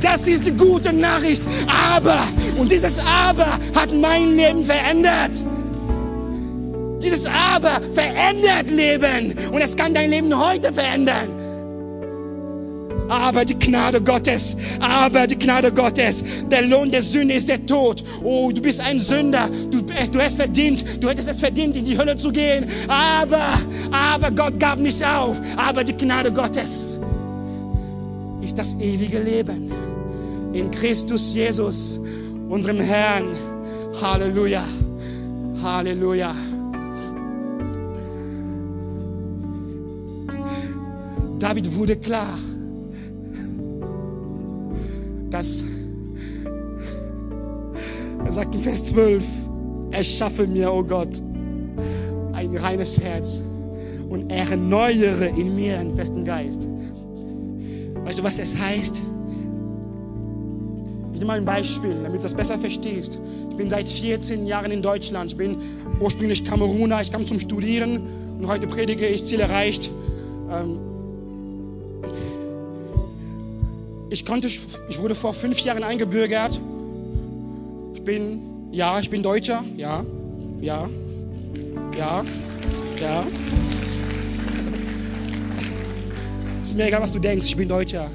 Das 0.00 0.28
ist 0.28 0.46
die 0.46 0.52
gute 0.52 0.92
Nachricht. 0.92 1.42
Aber, 1.66 2.22
und 2.56 2.70
dieses 2.70 2.98
Aber 3.00 3.58
hat 3.74 3.92
mein 3.92 4.36
Leben 4.36 4.64
verändert. 4.64 5.44
Dieses 7.02 7.26
Aber 7.26 7.80
verändert 7.94 8.70
Leben. 8.70 9.34
Und 9.50 9.60
es 9.60 9.76
kann 9.76 9.94
dein 9.94 10.10
Leben 10.10 10.38
heute 10.38 10.72
verändern 10.72 11.37
aber 13.08 13.44
die 13.44 13.58
Gnade 13.58 14.00
Gottes, 14.00 14.56
aber 14.80 15.26
die 15.26 15.38
Gnade 15.38 15.72
Gottes. 15.72 16.22
Der 16.50 16.62
Lohn 16.62 16.90
der 16.90 17.02
Sünde 17.02 17.34
ist 17.34 17.48
der 17.48 17.64
Tod. 17.64 18.04
Oh, 18.22 18.50
du 18.52 18.60
bist 18.60 18.80
ein 18.80 19.00
Sünder. 19.00 19.48
Du, 19.70 19.80
du 19.80 20.20
hast 20.20 20.36
verdient, 20.36 21.02
du 21.02 21.08
hättest 21.08 21.28
es 21.28 21.40
verdient, 21.40 21.76
in 21.76 21.84
die 21.84 21.98
Hölle 21.98 22.16
zu 22.16 22.30
gehen. 22.30 22.66
Aber, 22.88 23.58
aber 23.90 24.30
Gott 24.30 24.60
gab 24.60 24.78
nicht 24.78 25.04
auf. 25.04 25.40
Aber 25.56 25.82
die 25.84 25.96
Gnade 25.96 26.30
Gottes 26.32 26.98
ist 28.42 28.58
das 28.58 28.74
ewige 28.74 29.18
Leben 29.20 29.72
in 30.52 30.70
Christus 30.70 31.34
Jesus, 31.34 32.00
unserem 32.48 32.80
Herrn. 32.80 33.24
Halleluja. 34.00 34.62
Halleluja. 35.62 36.34
David 41.38 41.74
wurde 41.74 41.96
klar 41.96 42.36
dass 45.38 45.62
er 48.24 48.32
sagt 48.32 48.54
in 48.56 48.60
Vers 48.60 48.82
12, 48.84 49.24
erschaffe 49.92 50.48
mir, 50.48 50.72
oh 50.72 50.82
Gott, 50.82 51.22
ein 52.32 52.56
reines 52.56 52.98
Herz 52.98 53.40
und 54.10 54.30
erneuere 54.30 55.28
in 55.28 55.54
mir 55.54 55.78
einen 55.78 55.94
festen 55.94 56.24
Geist. 56.24 56.66
Weißt 58.04 58.18
du, 58.18 58.24
was 58.24 58.40
es 58.40 58.56
heißt? 58.56 59.00
Ich 61.12 61.20
nehme 61.20 61.26
mal 61.26 61.38
ein 61.38 61.44
Beispiel, 61.44 61.94
damit 62.02 62.18
du 62.18 62.22
das 62.24 62.34
besser 62.34 62.58
verstehst. 62.58 63.18
Ich 63.50 63.56
bin 63.56 63.70
seit 63.70 63.88
14 63.88 64.44
Jahren 64.44 64.72
in 64.72 64.82
Deutschland. 64.82 65.30
Ich 65.30 65.36
bin 65.36 65.56
ursprünglich 66.00 66.44
Kameruner. 66.44 67.00
Ich 67.00 67.12
kam 67.12 67.26
zum 67.26 67.38
Studieren 67.38 68.00
und 68.40 68.48
heute 68.48 68.66
predige 68.66 69.06
ich 69.06 69.24
Ziel 69.24 69.40
erreicht. 69.40 69.90
Ähm, 70.50 70.87
ich 74.10 74.24
konnte, 74.24 74.48
ich 74.48 74.98
wurde 74.98 75.14
vor 75.14 75.34
fünf 75.34 75.58
Jahren 75.60 75.82
eingebürgert. 75.82 76.58
Ich 77.94 78.02
bin 78.02 78.70
Ja, 78.72 78.98
ich 79.00 79.10
bin 79.10 79.22
Deutscher. 79.22 79.62
Ja, 79.76 80.04
ja, 80.60 80.88
ja, 81.96 82.24
ja. 83.00 83.26
Ist 86.62 86.74
mir 86.74 86.86
egal, 86.86 87.02
was 87.02 87.12
du 87.12 87.18
denkst. 87.18 87.46
Ich 87.46 87.56
bin 87.56 87.68
Deutscher. 87.68 88.10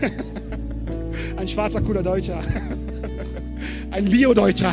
Ein 1.36 1.48
schwarzer, 1.48 1.80
cooler 1.80 2.02
Deutscher. 2.02 2.40
Ein 3.90 4.04
Bio-Deutscher. 4.06 4.72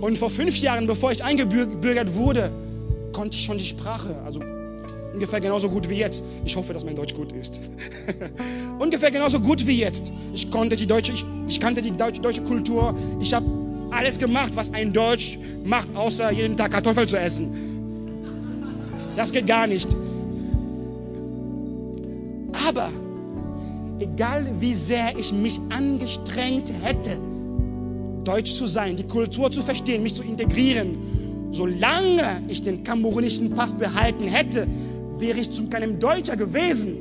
Und 0.00 0.18
vor 0.18 0.30
fünf 0.30 0.56
Jahren, 0.56 0.86
bevor 0.86 1.12
ich 1.12 1.22
eingebürgert 1.22 2.14
wurde, 2.14 2.50
konnte 3.12 3.36
ich 3.36 3.44
schon 3.44 3.58
die 3.58 3.64
Sprache, 3.64 4.16
also 4.24 4.40
ungefähr 5.12 5.40
genauso 5.40 5.68
gut 5.68 5.88
wie 5.88 5.96
jetzt. 5.96 6.22
Ich 6.44 6.56
hoffe, 6.56 6.72
dass 6.72 6.84
mein 6.84 6.96
Deutsch 6.96 7.14
gut 7.14 7.32
ist. 7.32 7.60
ungefähr 8.78 9.10
genauso 9.10 9.40
gut 9.40 9.66
wie 9.66 9.78
jetzt. 9.78 10.12
Ich 10.32 10.50
konnte 10.50 10.76
die 10.76 10.86
deutsche, 10.86 11.12
ich, 11.12 11.24
ich 11.48 11.60
kannte 11.60 11.82
die 11.82 11.96
deutsche, 11.96 12.20
deutsche 12.20 12.42
Kultur. 12.42 12.94
Ich 13.20 13.32
habe 13.34 13.46
alles 13.90 14.18
gemacht, 14.18 14.52
was 14.54 14.72
ein 14.72 14.92
Deutsch 14.92 15.38
macht, 15.64 15.94
außer 15.94 16.30
jeden 16.32 16.56
Tag 16.56 16.72
Kartoffeln 16.72 17.08
zu 17.08 17.18
essen. 17.18 17.54
Das 19.16 19.30
geht 19.30 19.46
gar 19.46 19.66
nicht. 19.66 19.88
Aber 22.66 22.90
egal 23.98 24.50
wie 24.60 24.74
sehr 24.74 25.16
ich 25.18 25.32
mich 25.32 25.58
angestrengt 25.70 26.72
hätte, 26.82 27.18
Deutsch 28.24 28.54
zu 28.54 28.66
sein, 28.66 28.96
die 28.96 29.06
Kultur 29.06 29.50
zu 29.50 29.62
verstehen, 29.62 30.02
mich 30.02 30.14
zu 30.14 30.22
integrieren, 30.22 30.96
solange 31.50 32.42
ich 32.48 32.62
den 32.62 32.84
kamerunischen 32.84 33.50
Pass 33.50 33.74
behalten 33.74 34.24
hätte, 34.24 34.66
wäre 35.22 35.38
ich 35.38 35.50
zu 35.50 35.66
keinem 35.68 35.98
Deutscher 35.98 36.36
gewesen. 36.36 36.96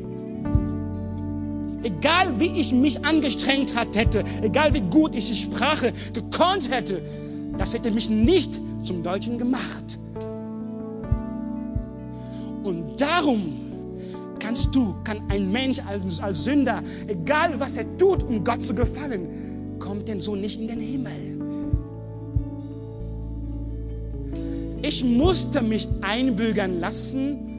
Egal 1.84 2.40
wie 2.40 2.60
ich 2.60 2.72
mich 2.72 3.04
angestrengt 3.04 3.76
hat 3.76 3.96
hätte, 3.96 4.24
egal 4.44 4.74
wie 4.74 4.82
gut 4.82 5.16
ich 5.16 5.28
die 5.28 5.36
Sprache 5.36 5.92
gekonnt 6.14 6.70
hätte, 6.72 7.02
das 7.58 7.74
hätte 7.74 7.90
mich 7.90 8.10
nicht 8.10 8.60
zum 8.84 9.02
Deutschen 9.02 9.40
gemacht. 9.40 9.98
Und 12.64 13.02
darum 13.02 13.58
kannst 14.38 14.74
du, 14.76 14.94
kann 15.04 15.20
ein 15.30 15.52
Mensch 15.52 15.80
als, 15.88 16.20
als 16.20 16.44
Sünder, 16.44 16.84
egal 17.08 17.60
was 17.60 17.78
er 17.78 17.98
tut, 17.98 18.22
um 18.24 18.44
Gott 18.44 18.64
zu 18.64 18.76
gefallen, 18.76 19.80
kommt 19.80 20.08
denn 20.08 20.22
so 20.22 20.36
nicht 20.36 20.62
in 20.62 20.68
den 20.68 20.80
Himmel. 20.80 21.42
Ich 24.84 25.04
musste 25.04 25.62
mich 25.64 25.88
einbürgern 26.02 26.80
lassen, 26.80 27.51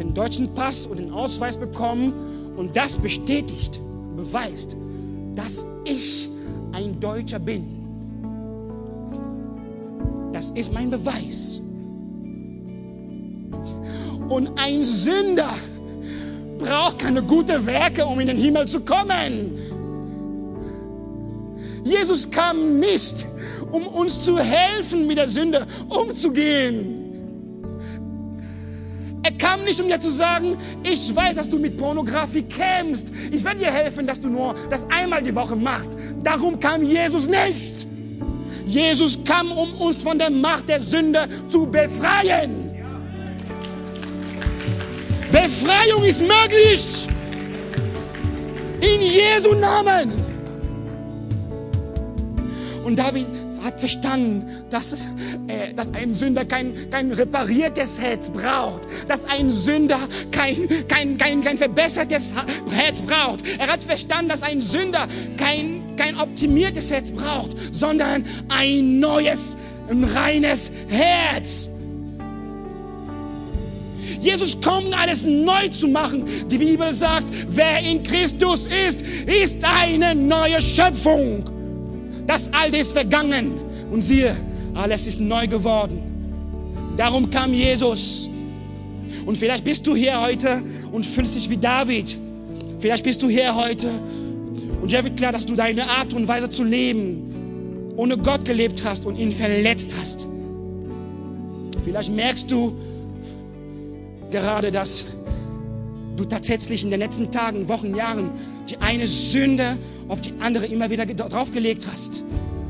den 0.00 0.14
deutschen 0.14 0.52
Pass 0.54 0.86
und 0.86 0.96
den 0.96 1.12
Ausweis 1.12 1.56
bekommen 1.56 2.12
und 2.56 2.76
das 2.76 2.96
bestätigt, 2.96 3.78
beweist, 4.16 4.74
dass 5.36 5.66
ich 5.84 6.28
ein 6.72 6.98
Deutscher 6.98 7.38
bin. 7.38 7.64
Das 10.32 10.50
ist 10.52 10.72
mein 10.72 10.90
Beweis. 10.90 11.60
Und 14.28 14.58
ein 14.58 14.82
Sünder 14.82 15.50
braucht 16.58 17.00
keine 17.00 17.22
guten 17.22 17.66
Werke, 17.66 18.06
um 18.06 18.20
in 18.20 18.28
den 18.28 18.36
Himmel 18.38 18.66
zu 18.66 18.80
kommen. 18.80 19.58
Jesus 21.84 22.30
kam 22.30 22.78
nicht, 22.78 23.26
um 23.70 23.86
uns 23.86 24.22
zu 24.22 24.38
helfen, 24.38 25.06
mit 25.06 25.18
der 25.18 25.28
Sünde 25.28 25.66
umzugehen. 25.88 26.99
Er 29.30 29.36
kam 29.38 29.64
nicht, 29.64 29.80
um 29.80 29.88
dir 29.88 30.00
zu 30.00 30.10
sagen, 30.10 30.56
ich 30.82 31.14
weiß, 31.14 31.36
dass 31.36 31.48
du 31.48 31.58
mit 31.58 31.76
Pornografie 31.76 32.42
kämpfst. 32.42 33.08
Ich 33.30 33.44
werde 33.44 33.60
dir 33.60 33.70
helfen, 33.70 34.06
dass 34.06 34.20
du 34.20 34.28
nur 34.28 34.54
das 34.68 34.90
einmal 34.90 35.22
die 35.22 35.34
Woche 35.34 35.54
machst. 35.54 35.96
Darum 36.24 36.58
kam 36.58 36.82
Jesus 36.82 37.28
nicht. 37.28 37.86
Jesus 38.66 39.18
kam, 39.24 39.52
um 39.52 39.72
uns 39.74 40.02
von 40.02 40.18
der 40.18 40.30
Macht 40.30 40.68
der 40.68 40.80
Sünde 40.80 41.28
zu 41.48 41.66
befreien. 41.66 42.70
Befreiung 45.30 46.02
ist 46.02 46.20
möglich. 46.20 47.06
In 48.80 49.00
Jesu 49.00 49.54
Namen. 49.54 50.12
Und 52.84 52.98
David 52.98 53.26
hat 53.62 53.78
verstanden, 53.78 54.46
dass, 54.70 54.92
äh, 54.92 55.74
dass 55.74 55.92
ein 55.94 56.14
Sünder 56.14 56.44
kein, 56.44 56.90
kein 56.90 57.12
repariertes 57.12 58.00
Herz 58.00 58.30
braucht, 58.30 58.82
dass 59.08 59.24
ein 59.24 59.50
Sünder 59.50 59.98
kein, 60.30 60.68
kein, 60.88 61.18
kein, 61.18 61.42
kein 61.42 61.58
verbessertes 61.58 62.34
Herz 62.70 63.00
braucht. 63.00 63.42
Er 63.58 63.68
hat 63.68 63.82
verstanden, 63.82 64.28
dass 64.28 64.42
ein 64.42 64.60
Sünder 64.60 65.06
kein, 65.36 65.96
kein 65.96 66.18
optimiertes 66.18 66.90
Herz 66.90 67.10
braucht, 67.10 67.56
sondern 67.72 68.24
ein 68.48 69.00
neues, 69.00 69.56
ein 69.90 70.04
reines 70.04 70.70
Herz. 70.88 71.68
Jesus 74.20 74.60
kommt, 74.60 74.92
alles 74.92 75.22
neu 75.22 75.68
zu 75.68 75.88
machen. 75.88 76.24
Die 76.48 76.58
Bibel 76.58 76.92
sagt, 76.92 77.26
wer 77.48 77.80
in 77.80 78.02
Christus 78.02 78.68
ist, 78.88 79.02
ist 79.26 79.64
eine 79.64 80.14
neue 80.14 80.60
Schöpfung. 80.60 81.59
Das 82.30 82.48
Alte 82.52 82.76
ist 82.76 82.92
vergangen 82.92 83.58
und 83.90 84.02
siehe, 84.02 84.36
alles 84.74 85.08
ist 85.08 85.20
neu 85.20 85.48
geworden. 85.48 85.98
Darum 86.96 87.28
kam 87.28 87.52
Jesus. 87.52 88.30
Und 89.26 89.36
vielleicht 89.36 89.64
bist 89.64 89.84
du 89.84 89.96
hier 89.96 90.20
heute 90.20 90.62
und 90.92 91.04
fühlst 91.04 91.34
dich 91.34 91.50
wie 91.50 91.56
David. 91.56 92.16
Vielleicht 92.78 93.02
bist 93.02 93.20
du 93.24 93.28
hier 93.28 93.52
heute 93.56 93.88
und 94.80 94.92
dir 94.92 95.02
wird 95.02 95.16
klar, 95.16 95.32
dass 95.32 95.44
du 95.44 95.56
deine 95.56 95.90
Art 95.90 96.14
und 96.14 96.28
Weise 96.28 96.48
zu 96.48 96.62
leben 96.62 97.94
ohne 97.96 98.16
Gott 98.16 98.44
gelebt 98.44 98.84
hast 98.84 99.06
und 99.06 99.16
ihn 99.16 99.32
verletzt 99.32 99.92
hast. 100.00 100.28
Vielleicht 101.82 102.14
merkst 102.14 102.48
du, 102.48 102.76
gerade, 104.30 104.70
dass 104.70 105.04
du 106.16 106.24
tatsächlich 106.26 106.84
in 106.84 106.92
den 106.92 107.00
letzten 107.00 107.32
Tagen, 107.32 107.68
Wochen, 107.68 107.96
Jahren 107.96 108.30
die 108.70 108.78
eine 108.78 109.06
Sünde 109.06 109.76
auf 110.08 110.20
die 110.20 110.32
andere 110.40 110.66
immer 110.66 110.90
wieder 110.90 111.04
draufgelegt 111.06 111.86
hast 111.90 112.22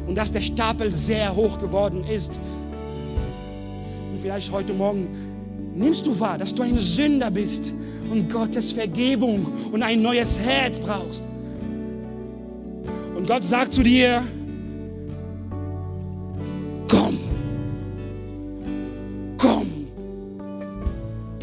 und 0.06 0.16
dass 0.16 0.32
der 0.32 0.40
Stapel 0.40 0.92
sehr 0.92 1.34
hoch 1.34 1.58
geworden 1.58 2.04
ist. 2.04 2.40
Und 4.12 4.20
vielleicht 4.22 4.50
heute 4.50 4.72
Morgen 4.72 5.08
nimmst 5.74 6.06
du 6.06 6.18
wahr, 6.18 6.38
dass 6.38 6.54
du 6.54 6.62
ein 6.62 6.78
Sünder 6.78 7.30
bist 7.30 7.74
und 8.10 8.30
Gottes 8.30 8.72
Vergebung 8.72 9.46
und 9.72 9.82
ein 9.82 10.02
neues 10.02 10.38
Herz 10.38 10.78
brauchst. 10.78 11.24
Und 13.16 13.26
Gott 13.26 13.44
sagt 13.44 13.72
zu 13.72 13.82
dir, 13.82 14.22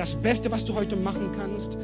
Das 0.08 0.16
Beste, 0.16 0.50
was 0.50 0.64
du 0.64 0.74
heute 0.74 0.96
machen 0.96 1.32
kannst, 1.38 1.78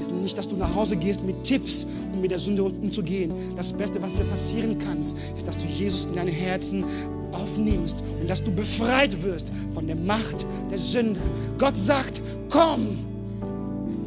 ist 0.00 0.10
nicht, 0.10 0.36
dass 0.36 0.48
du 0.48 0.56
nach 0.56 0.74
Hause 0.74 0.96
gehst 0.96 1.22
mit 1.22 1.44
Tipps, 1.44 1.86
um 2.12 2.20
mit 2.20 2.32
der 2.32 2.40
Sünde 2.40 2.64
umzugehen. 2.64 3.32
Das 3.54 3.72
Beste, 3.72 4.02
was 4.02 4.16
dir 4.16 4.24
passieren 4.24 4.76
kann, 4.80 4.98
ist, 4.98 5.14
dass 5.46 5.56
du 5.58 5.64
Jesus 5.64 6.06
in 6.06 6.16
dein 6.16 6.26
Herzen 6.26 6.84
aufnimmst 7.30 8.02
und 8.20 8.28
dass 8.28 8.42
du 8.42 8.50
befreit 8.50 9.22
wirst 9.22 9.52
von 9.74 9.86
der 9.86 9.94
Macht 9.94 10.44
der 10.68 10.78
Sünde. 10.78 11.20
Gott 11.56 11.76
sagt, 11.76 12.20
komm, 12.48 12.98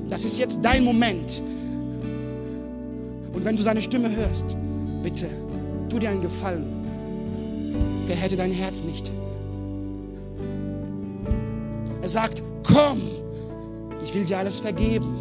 das 0.10 0.26
ist 0.26 0.38
jetzt 0.38 0.60
dein 0.62 0.84
Moment. 0.84 1.42
Und 3.32 3.46
wenn 3.46 3.56
du 3.56 3.64
seine 3.64 3.82
Stimme 3.82 4.14
hörst, 4.14 4.58
bitte, 5.02 5.30
tu 5.88 5.98
dir 5.98 6.10
einen 6.10 6.22
Gefallen. 6.22 6.66
Verhärte 8.06 8.36
dein 8.36 8.52
Herz 8.52 8.84
nicht. 8.84 9.10
Er 12.02 12.10
sagt, 12.10 12.44
komm. 12.64 13.21
Ich 14.04 14.14
will 14.14 14.26
dir 14.26 14.40
alles 14.40 14.60
vergeben. 14.60 15.16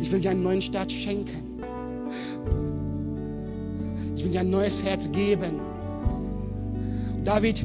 Ich 0.00 0.10
will 0.10 0.20
dir 0.20 0.30
einen 0.30 0.42
neuen 0.42 0.62
Start 0.62 0.90
schenken. 0.92 1.62
Ich 4.16 4.24
will 4.24 4.30
dir 4.30 4.40
ein 4.40 4.50
neues 4.50 4.82
Herz 4.82 5.10
geben. 5.12 5.60
David 7.24 7.64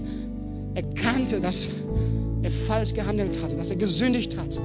erkannte, 0.75 1.39
dass 1.39 1.67
er 2.41 2.51
falsch 2.51 2.93
gehandelt 2.93 3.41
hatte, 3.41 3.55
dass 3.55 3.69
er 3.69 3.77
gesündigt 3.77 4.37
hat. 4.37 4.59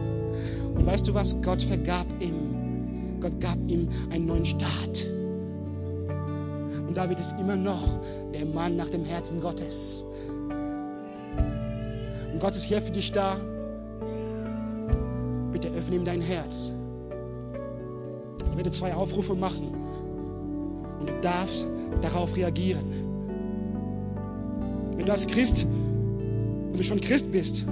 Und 0.74 0.86
weißt 0.86 1.06
du 1.06 1.14
was? 1.14 1.40
Gott 1.42 1.62
vergab 1.62 2.06
ihm. 2.20 3.20
Gott 3.20 3.40
gab 3.40 3.56
ihm 3.66 3.88
einen 4.10 4.26
neuen 4.26 4.46
Start. 4.46 5.06
Und 6.86 6.96
David 6.96 7.18
ist 7.20 7.34
immer 7.40 7.56
noch 7.56 8.00
der 8.32 8.46
Mann 8.46 8.76
nach 8.76 8.88
dem 8.88 9.04
Herzen 9.04 9.40
Gottes. 9.40 10.04
Und 12.32 12.40
Gott 12.40 12.54
ist 12.54 12.64
hier 12.64 12.80
für 12.80 12.92
dich 12.92 13.12
da. 13.12 13.36
Öffne 15.78 15.94
ihm 15.94 16.04
dein 16.04 16.20
Herz. 16.20 16.72
Ich 18.50 18.56
werde 18.56 18.72
zwei 18.72 18.92
Aufrufe 18.92 19.36
machen 19.36 19.68
und 20.98 21.08
du 21.08 21.20
darfst 21.20 21.66
darauf 22.02 22.34
reagieren. 22.34 22.82
Wenn 24.96 25.06
du 25.06 25.12
als 25.12 25.28
Christ, 25.28 25.64
wenn 26.70 26.76
du 26.76 26.82
schon 26.82 27.00
Christ 27.00 27.30
bist 27.30 27.64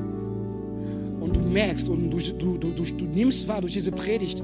und 1.21 1.35
du 1.35 1.40
merkst 1.40 1.88
und 1.88 2.11
du, 2.11 2.19
du, 2.19 2.57
du, 2.59 2.71
du, 2.71 3.05
nimmst 3.07 3.49
wahr 3.49 3.61
durch 3.61 3.73
diese 3.73 3.90
Predigt, 3.90 4.40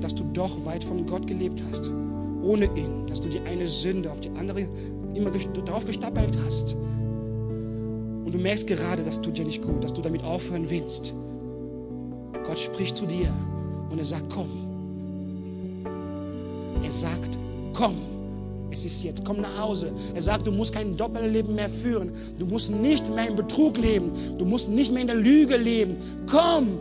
dass 0.00 0.14
du 0.14 0.24
doch 0.32 0.64
weit 0.64 0.82
von 0.82 1.04
Gott 1.04 1.26
gelebt 1.26 1.62
hast, 1.70 1.90
ohne 2.42 2.64
ihn, 2.64 3.06
dass 3.08 3.20
du 3.20 3.28
die 3.28 3.40
eine 3.40 3.68
Sünde 3.68 4.10
auf 4.10 4.20
die 4.20 4.30
andere 4.30 4.66
immer 5.14 5.30
drauf 5.66 5.84
gestapelt 5.84 6.38
hast. 6.46 6.74
Und 6.74 8.32
du 8.32 8.38
merkst 8.38 8.66
gerade, 8.66 9.02
das 9.02 9.20
tut 9.20 9.36
dir 9.36 9.44
nicht 9.44 9.62
gut, 9.62 9.84
dass 9.84 9.92
du 9.92 10.00
damit 10.00 10.24
aufhören 10.24 10.70
willst. 10.70 11.12
Gott 12.52 12.60
spricht 12.60 12.98
zu 12.98 13.06
dir 13.06 13.32
und 13.88 13.96
er 13.96 14.04
sagt, 14.04 14.24
komm. 14.28 14.50
Er 16.84 16.90
sagt, 16.90 17.38
komm. 17.72 17.96
Es 18.70 18.84
ist 18.84 19.02
jetzt, 19.02 19.24
komm 19.24 19.40
nach 19.40 19.58
Hause. 19.58 19.90
Er 20.14 20.20
sagt, 20.20 20.46
du 20.46 20.52
musst 20.52 20.74
kein 20.74 20.94
Doppelleben 20.94 21.54
mehr 21.54 21.70
führen. 21.70 22.12
Du 22.38 22.44
musst 22.44 22.70
nicht 22.70 23.08
mehr 23.08 23.26
im 23.26 23.36
Betrug 23.36 23.78
leben. 23.78 24.12
Du 24.36 24.44
musst 24.44 24.68
nicht 24.68 24.92
mehr 24.92 25.00
in 25.00 25.06
der 25.06 25.16
Lüge 25.16 25.56
leben. 25.56 25.96
Komm. 26.30 26.78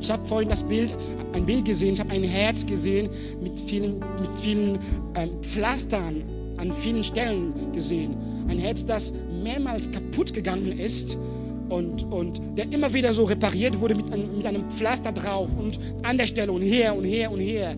Ich 0.00 0.10
habe 0.10 0.24
vorhin 0.24 0.48
das 0.48 0.62
Bild, 0.62 0.90
ein 1.34 1.44
Bild 1.44 1.66
gesehen. 1.66 1.92
Ich 1.92 2.00
habe 2.00 2.10
ein 2.10 2.24
Herz 2.24 2.64
gesehen 2.64 3.10
mit 3.42 3.60
vielen, 3.60 3.98
mit 3.98 4.38
vielen 4.40 4.78
ähm, 5.14 5.42
Pflastern 5.42 6.22
an 6.56 6.72
vielen 6.72 7.04
Stellen 7.04 7.52
gesehen. 7.74 8.16
Ein 8.48 8.58
Herz, 8.58 8.86
das 8.86 9.12
mehrmals 9.42 9.92
kaputt 9.92 10.32
gegangen 10.32 10.78
ist 10.78 11.18
und, 11.68 12.04
und 12.12 12.40
der 12.56 12.70
immer 12.72 12.92
wieder 12.92 13.12
so 13.12 13.24
repariert 13.24 13.78
wurde 13.80 13.94
mit, 13.94 14.12
einem, 14.12 14.36
mit 14.36 14.46
einem 14.46 14.68
Pflaster 14.70 15.12
drauf 15.12 15.50
und 15.58 15.78
an 16.02 16.18
der 16.18 16.26
Stelle 16.26 16.52
und 16.52 16.62
her 16.62 16.96
und 16.96 17.04
her 17.04 17.30
und 17.30 17.40
her. 17.40 17.74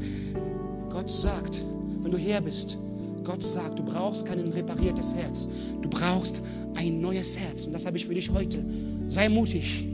Gott 0.91 1.11
sagt, 1.11 1.65
wenn 2.03 2.11
du 2.11 2.19
her 2.19 2.41
bist, 2.41 2.79
Gott 3.25 3.43
sagt, 3.43 3.79
du 3.79 3.83
brauchst 3.83 4.25
kein 4.27 4.39
repariertes 4.39 5.15
Herz. 5.15 5.49
Du 5.83 5.89
brauchst 5.89 6.41
ein 6.77 7.01
neues 7.01 7.37
Herz. 7.37 7.67
Und 7.67 7.73
das 7.73 7.85
habe 7.85 7.97
ich 7.97 8.07
für 8.07 8.15
dich 8.15 8.31
heute. 8.31 8.65
Sei 9.09 9.29
mutig. 9.29 9.85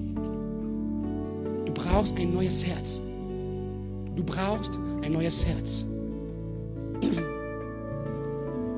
Du 1.64 1.72
brauchst 1.72 2.16
ein 2.16 2.34
neues 2.34 2.66
Herz. 2.66 3.00
Du 4.14 4.22
brauchst 4.22 4.78
ein 5.02 5.12
neues 5.12 5.46
Herz. 5.46 5.84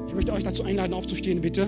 Ich 0.06 0.14
möchte 0.14 0.32
euch 0.32 0.44
dazu 0.44 0.62
einladen, 0.62 0.94
aufzustehen, 0.94 1.40
bitte. 1.40 1.66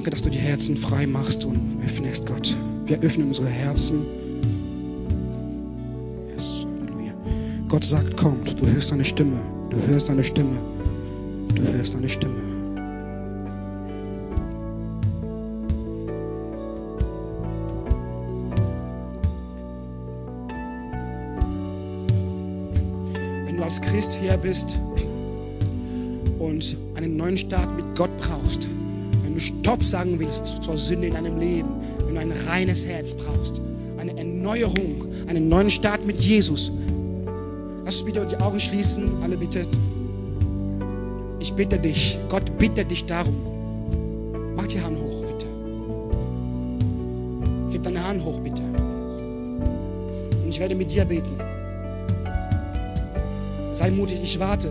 Danke, 0.00 0.12
dass 0.12 0.22
du 0.22 0.30
die 0.30 0.38
Herzen 0.38 0.78
frei 0.78 1.06
machst 1.06 1.44
und 1.44 1.78
öffnest, 1.84 2.24
Gott. 2.24 2.56
Wir 2.86 2.98
öffnen 3.00 3.28
unsere 3.28 3.48
Herzen. 3.48 4.06
Yes, 6.34 6.64
Halleluja. 6.80 7.12
Gott 7.68 7.84
sagt, 7.84 8.16
kommt, 8.16 8.58
du 8.58 8.66
hörst 8.66 8.88
seine 8.88 9.04
Stimme. 9.04 9.36
Du 9.68 9.76
hörst 9.76 10.06
seine 10.06 10.24
Stimme. 10.24 10.58
Du 11.54 11.62
hörst 11.64 11.92
seine 11.92 12.08
Stimme. 12.08 12.32
Wenn 23.44 23.56
du 23.58 23.62
als 23.62 23.82
Christ 23.82 24.14
hier 24.14 24.38
bist 24.38 24.78
und 26.38 26.74
einen 26.94 27.18
neuen 27.18 27.36
Start 27.36 27.76
mit 27.76 27.84
Gott 27.94 28.16
brauchst, 28.16 28.66
Stopp 29.40 29.82
sagen 29.84 30.18
willst 30.18 30.62
zur 30.62 30.76
Sünde 30.76 31.08
in 31.08 31.14
deinem 31.14 31.38
Leben, 31.38 31.68
wenn 32.06 32.14
du 32.14 32.20
ein 32.20 32.32
reines 32.48 32.86
Herz 32.86 33.14
brauchst, 33.14 33.60
eine 33.98 34.16
Erneuerung, 34.16 35.06
einen 35.28 35.48
neuen 35.48 35.70
Start 35.70 36.06
mit 36.06 36.20
Jesus, 36.20 36.70
lass 37.84 37.96
uns 37.96 38.04
bitte 38.04 38.26
die 38.26 38.36
Augen 38.36 38.60
schließen, 38.60 39.22
alle 39.22 39.36
bitte. 39.36 39.66
Ich 41.38 41.52
bitte 41.54 41.78
dich, 41.78 42.18
Gott 42.28 42.58
bitte 42.58 42.84
dich 42.84 43.06
darum. 43.06 43.34
Mach 44.56 44.66
die 44.66 44.80
Hand 44.80 44.98
hoch, 44.98 45.22
bitte. 45.22 45.46
Heb 47.72 47.82
deine 47.82 48.06
Hand 48.06 48.24
hoch, 48.24 48.40
bitte. 48.40 48.62
Und 50.42 50.48
ich 50.48 50.60
werde 50.60 50.74
mit 50.74 50.92
dir 50.92 51.04
beten. 51.04 51.38
Sei 53.72 53.90
mutig, 53.90 54.20
ich 54.22 54.38
warte. 54.38 54.70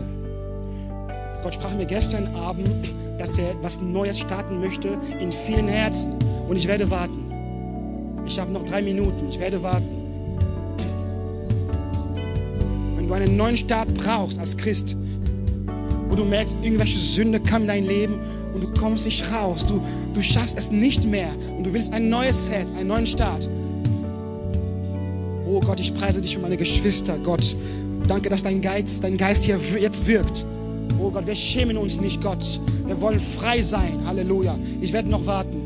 Gott 1.42 1.54
sprach 1.54 1.74
mir 1.74 1.86
gestern 1.86 2.34
Abend, 2.36 2.94
dass 3.20 3.36
er 3.36 3.50
etwas 3.50 3.80
Neues 3.80 4.18
starten 4.18 4.60
möchte 4.60 4.96
in 5.20 5.30
vielen 5.30 5.68
Herzen. 5.68 6.14
Und 6.48 6.56
ich 6.56 6.66
werde 6.66 6.90
warten. 6.90 7.18
Ich 8.26 8.38
habe 8.38 8.50
noch 8.50 8.64
drei 8.64 8.80
Minuten. 8.80 9.28
Ich 9.28 9.38
werde 9.38 9.62
warten. 9.62 9.86
Wenn 12.96 13.06
du 13.06 13.14
einen 13.14 13.36
neuen 13.36 13.58
Start 13.58 13.92
brauchst 13.94 14.38
als 14.38 14.56
Christ, 14.56 14.96
wo 16.08 16.16
du 16.16 16.24
merkst, 16.24 16.56
irgendwelche 16.62 16.98
Sünde 16.98 17.38
kam 17.40 17.62
in 17.62 17.68
dein 17.68 17.86
Leben 17.86 18.18
und 18.54 18.64
du 18.64 18.80
kommst 18.80 19.04
nicht 19.04 19.30
raus, 19.30 19.66
du, 19.66 19.82
du 20.14 20.22
schaffst 20.22 20.56
es 20.56 20.70
nicht 20.70 21.04
mehr 21.04 21.28
und 21.56 21.64
du 21.64 21.72
willst 21.74 21.92
ein 21.92 22.08
neues 22.08 22.50
Herz, 22.50 22.72
einen 22.72 22.88
neuen 22.88 23.06
Start. 23.06 23.48
Oh 25.46 25.60
Gott, 25.60 25.78
ich 25.78 25.94
preise 25.94 26.22
dich 26.22 26.34
für 26.34 26.40
meine 26.40 26.56
Geschwister, 26.56 27.18
Gott. 27.18 27.54
Danke, 28.08 28.30
dass 28.30 28.42
dein 28.42 28.62
Geist, 28.62 29.04
dein 29.04 29.18
Geist 29.18 29.44
hier 29.44 29.60
jetzt 29.78 30.06
wirkt. 30.06 30.46
Oh 31.02 31.10
Gott, 31.10 31.26
wir 31.26 31.34
schämen 31.34 31.78
uns 31.78 31.98
nicht, 31.98 32.22
Gott. 32.22 32.60
Wir 32.84 33.00
wollen 33.00 33.18
frei 33.18 33.62
sein. 33.62 33.98
Halleluja. 34.06 34.58
Ich 34.80 34.92
werde 34.92 35.08
noch 35.08 35.24
warten. 35.24 35.56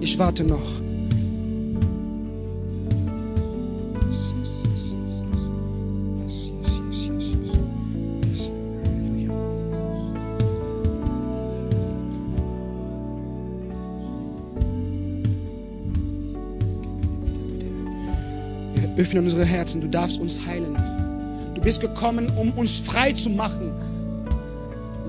Ich 0.00 0.18
warte 0.18 0.42
noch. 0.42 0.60
Öffnen 18.96 19.24
unsere 19.24 19.44
Herzen. 19.44 19.82
Du 19.82 19.88
darfst 19.88 20.18
uns 20.18 20.46
heilen. 20.46 20.74
Du 21.54 21.60
bist 21.60 21.82
gekommen, 21.82 22.32
um 22.40 22.50
uns 22.52 22.78
frei 22.78 23.12
zu 23.12 23.28
machen. 23.28 23.70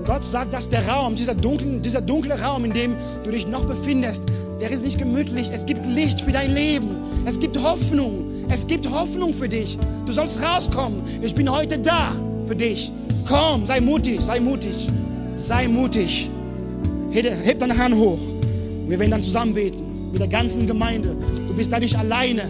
Gott 0.08 0.24
sagt, 0.24 0.54
dass 0.54 0.70
der 0.70 0.88
Raum, 0.88 1.16
dieser 1.16 1.34
dunkle, 1.34 1.80
dieser 1.80 2.00
dunkle 2.00 2.40
Raum, 2.40 2.64
in 2.64 2.72
dem 2.72 2.96
du 3.24 3.30
dich 3.30 3.46
noch 3.46 3.66
befindest, 3.66 4.22
der 4.58 4.70
ist 4.70 4.82
nicht 4.82 4.96
gemütlich. 4.98 5.50
Es 5.52 5.66
gibt 5.66 5.84
Licht 5.84 6.22
für 6.22 6.32
dein 6.32 6.54
Leben. 6.54 6.96
Es 7.26 7.38
gibt 7.38 7.62
Hoffnung. 7.62 8.46
Es 8.48 8.66
gibt 8.66 8.90
Hoffnung 8.90 9.34
für 9.34 9.50
dich. 9.50 9.78
Du 10.06 10.12
sollst 10.12 10.42
rauskommen. 10.42 11.02
Ich 11.20 11.34
bin 11.34 11.50
heute 11.52 11.78
da 11.78 12.16
für 12.46 12.56
dich. 12.56 12.90
Komm, 13.28 13.66
sei 13.66 13.82
mutig, 13.82 14.22
sei 14.22 14.40
mutig. 14.40 14.88
Sei 15.34 15.68
mutig. 15.68 16.30
Heb 17.10 17.58
deine 17.58 17.76
Hand 17.76 17.94
hoch. 17.94 18.18
Wir 18.86 18.98
werden 18.98 19.10
dann 19.10 19.22
zusammen 19.22 19.52
beten. 19.52 20.10
Mit 20.10 20.22
der 20.22 20.28
ganzen 20.28 20.66
Gemeinde. 20.66 21.18
Du 21.46 21.54
bist 21.54 21.70
da 21.70 21.78
nicht 21.78 21.98
alleine. 21.98 22.44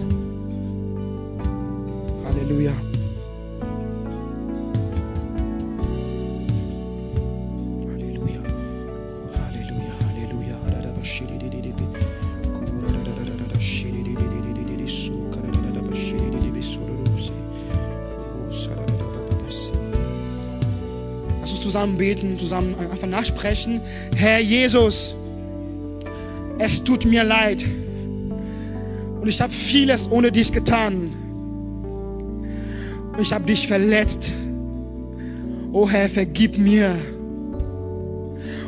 Zusammen 21.79 21.97
beten, 21.97 22.39
zusammen 22.41 22.75
einfach 22.75 23.07
nachsprechen. 23.07 23.81
Herr 24.17 24.41
Jesus, 24.41 25.15
es 26.59 26.83
tut 26.83 27.05
mir 27.05 27.23
leid. 27.23 27.65
Und 29.21 29.29
ich 29.29 29.41
habe 29.41 29.53
vieles 29.53 30.11
ohne 30.11 30.33
dich 30.33 30.51
getan. 30.51 31.13
Und 33.13 33.21
ich 33.21 33.33
habe 33.33 33.45
dich 33.45 33.69
verletzt. 33.69 34.33
Oh 35.73 35.89
Herr, 35.89 36.09
vergib 36.09 36.59
mir. 36.59 36.97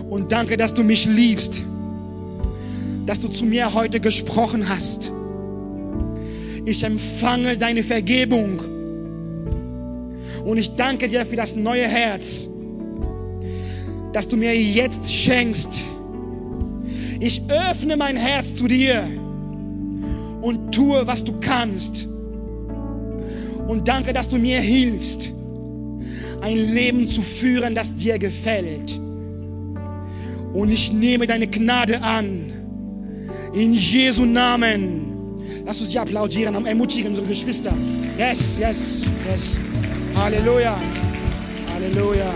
Und 0.08 0.30
danke, 0.30 0.56
dass 0.56 0.72
du 0.72 0.84
mich 0.84 1.06
liebst. 1.06 1.62
Dass 3.06 3.20
du 3.20 3.26
zu 3.26 3.44
mir 3.44 3.74
heute 3.74 3.98
gesprochen 3.98 4.68
hast. 4.68 5.11
Ich 6.64 6.84
empfange 6.84 7.58
deine 7.58 7.82
Vergebung. 7.82 8.61
Und 10.44 10.58
ich 10.58 10.76
danke 10.76 11.08
dir 11.08 11.26
für 11.26 11.36
das 11.36 11.56
neue 11.56 11.88
Herz, 11.88 12.48
das 14.12 14.28
du 14.28 14.36
mir 14.36 14.54
jetzt 14.54 15.12
schenkst. 15.12 15.84
Ich 17.20 17.42
öffne 17.48 17.96
mein 17.96 18.16
Herz 18.16 18.54
zu 18.54 18.66
dir 18.66 19.02
und 20.40 20.72
tue, 20.72 21.06
was 21.06 21.24
du 21.24 21.34
kannst. 21.40 22.06
Und 23.68 23.86
danke, 23.86 24.12
dass 24.12 24.28
du 24.28 24.36
mir 24.36 24.61
hilfst, 24.61 25.32
ein 26.40 26.56
Leben 26.74 27.08
zu 27.08 27.22
führen, 27.22 27.74
das 27.74 27.94
dir 27.94 28.18
gefällt. 28.18 28.98
Und 30.52 30.72
ich 30.72 30.92
nehme 30.92 31.26
deine 31.26 31.46
Gnade 31.46 32.02
an. 32.02 32.52
In 33.52 33.74
Jesu 33.74 34.24
Namen. 34.24 35.06
Lass 35.66 35.80
uns 35.80 35.90
die 35.90 35.98
applaudieren, 35.98 36.54
ermutigen 36.66 37.11
unsere 37.11 37.26
Geschwister. 37.26 37.72
Yes, 38.18 38.58
yes, 38.58 39.02
yes. 39.30 39.58
Halleluja. 40.14 40.76
Halleluja. 41.72 42.34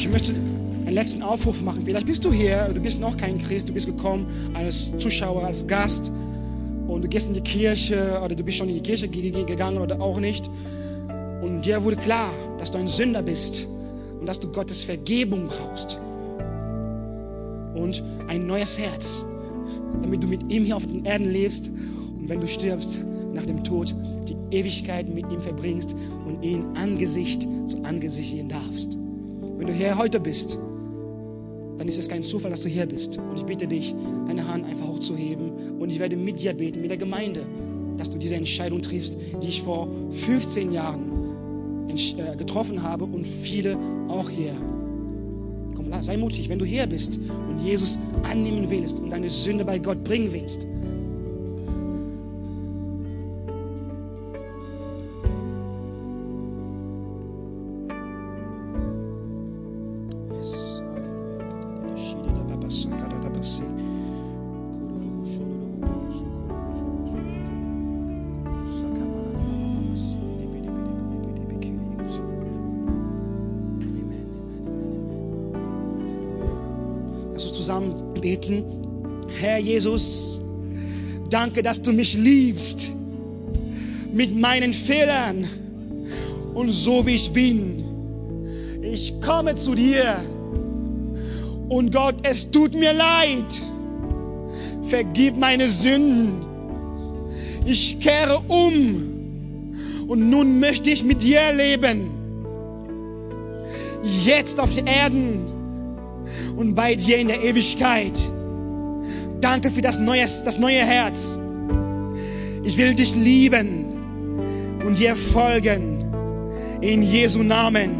Ich 0.00 0.08
möchte 0.08 0.32
einen 0.32 0.94
letzten 0.94 1.22
Aufruf 1.22 1.60
machen. 1.60 1.82
Vielleicht 1.84 2.06
bist 2.06 2.24
du 2.24 2.32
hier, 2.32 2.70
du 2.72 2.80
bist 2.80 2.98
noch 3.00 3.18
kein 3.18 3.36
Christ, 3.36 3.68
du 3.68 3.74
bist 3.74 3.84
gekommen 3.84 4.26
als 4.54 4.90
Zuschauer, 4.98 5.44
als 5.44 5.66
Gast 5.66 6.10
und 6.88 7.04
du 7.04 7.08
gehst 7.08 7.28
in 7.28 7.34
die 7.34 7.42
Kirche 7.42 8.18
oder 8.24 8.34
du 8.34 8.42
bist 8.42 8.56
schon 8.56 8.70
in 8.70 8.76
die 8.76 8.80
Kirche 8.80 9.08
gegangen 9.08 9.76
oder 9.76 10.00
auch 10.00 10.18
nicht. 10.18 10.48
Und 11.42 11.66
dir 11.66 11.84
wurde 11.84 11.96
klar, 11.96 12.32
dass 12.58 12.72
du 12.72 12.78
ein 12.78 12.88
Sünder 12.88 13.20
bist 13.20 13.66
und 14.18 14.26
dass 14.26 14.40
du 14.40 14.50
Gottes 14.50 14.84
Vergebung 14.84 15.48
brauchst 15.48 16.00
und 17.74 18.02
ein 18.28 18.46
neues 18.46 18.78
Herz, 18.78 19.20
damit 20.00 20.22
du 20.22 20.28
mit 20.28 20.50
ihm 20.50 20.64
hier 20.64 20.78
auf 20.78 20.86
den 20.86 21.04
Erden 21.04 21.30
lebst 21.30 21.68
und 21.68 22.26
wenn 22.26 22.40
du 22.40 22.48
stirbst 22.48 23.00
nach 23.34 23.44
dem 23.44 23.62
Tod, 23.64 23.94
die 24.26 24.56
Ewigkeit 24.56 25.14
mit 25.14 25.30
ihm 25.30 25.42
verbringst 25.42 25.94
und 26.24 26.42
ihn 26.42 26.64
Angesicht 26.74 27.46
zu 27.66 27.84
Angesicht 27.84 28.30
sehen 28.30 28.48
darfst. 28.48 28.99
Wenn 29.60 29.66
du 29.66 29.74
hier 29.74 29.98
heute 29.98 30.18
bist, 30.18 30.56
dann 31.76 31.86
ist 31.86 31.98
es 31.98 32.08
kein 32.08 32.24
Zufall, 32.24 32.50
dass 32.50 32.62
du 32.62 32.70
hier 32.70 32.86
bist. 32.86 33.18
Und 33.18 33.36
ich 33.36 33.44
bitte 33.44 33.66
dich, 33.66 33.94
deine 34.26 34.48
Hand 34.48 34.64
einfach 34.64 34.88
hochzuheben 34.88 35.78
und 35.78 35.90
ich 35.90 35.98
werde 35.98 36.16
mit 36.16 36.40
dir 36.40 36.54
beten, 36.54 36.80
mit 36.80 36.90
der 36.90 36.96
Gemeinde, 36.96 37.46
dass 37.98 38.10
du 38.10 38.16
diese 38.16 38.36
Entscheidung 38.36 38.80
triffst, 38.80 39.18
die 39.42 39.48
ich 39.48 39.60
vor 39.60 39.86
15 40.12 40.72
Jahren 40.72 41.90
äh, 41.90 42.36
getroffen 42.38 42.82
habe 42.82 43.04
und 43.04 43.26
viele 43.26 43.76
auch 44.08 44.30
hier. 44.30 44.54
Komm, 45.76 45.92
sei 46.00 46.16
mutig, 46.16 46.48
wenn 46.48 46.58
du 46.58 46.64
hier 46.64 46.86
bist 46.86 47.20
und 47.46 47.62
Jesus 47.62 47.98
annehmen 48.22 48.64
willst 48.70 48.98
und 48.98 49.10
deine 49.10 49.28
Sünde 49.28 49.66
bei 49.66 49.78
Gott 49.78 50.02
bringen 50.04 50.32
willst, 50.32 50.66
zusammen 77.60 78.14
beten. 78.14 78.64
Herr 79.38 79.58
Jesus, 79.58 80.40
danke, 81.28 81.62
dass 81.62 81.82
du 81.82 81.92
mich 81.92 82.14
liebst 82.14 82.92
mit 84.12 84.34
meinen 84.34 84.72
Fehlern 84.72 85.46
und 86.54 86.70
so 86.70 87.04
wie 87.06 87.16
ich 87.16 87.30
bin. 87.30 87.84
Ich 88.82 89.20
komme 89.20 89.54
zu 89.56 89.74
dir 89.74 90.16
und 91.68 91.92
Gott, 91.92 92.14
es 92.22 92.50
tut 92.50 92.72
mir 92.74 92.94
leid. 92.94 93.60
Vergib 94.84 95.36
meine 95.36 95.68
Sünden. 95.68 96.32
Ich 97.66 98.00
kehre 98.00 98.40
um 98.48 99.74
und 100.08 100.30
nun 100.30 100.58
möchte 100.60 100.88
ich 100.88 101.04
mit 101.04 101.22
dir 101.22 101.52
leben. 101.52 102.10
Jetzt 104.24 104.58
auf 104.58 104.74
Erden 104.86 105.59
und 106.60 106.74
bei 106.74 106.94
dir 106.94 107.16
in 107.16 107.28
der 107.28 107.42
Ewigkeit. 107.42 108.12
Danke 109.40 109.70
für 109.70 109.80
das 109.80 109.98
neue, 109.98 110.26
das 110.44 110.58
neue 110.58 110.80
Herz. 110.80 111.38
Ich 112.62 112.76
will 112.76 112.94
dich 112.94 113.16
lieben 113.16 113.86
und 114.84 114.98
dir 114.98 115.16
folgen. 115.16 116.04
In 116.82 117.02
Jesu 117.02 117.42
Namen. 117.42 117.90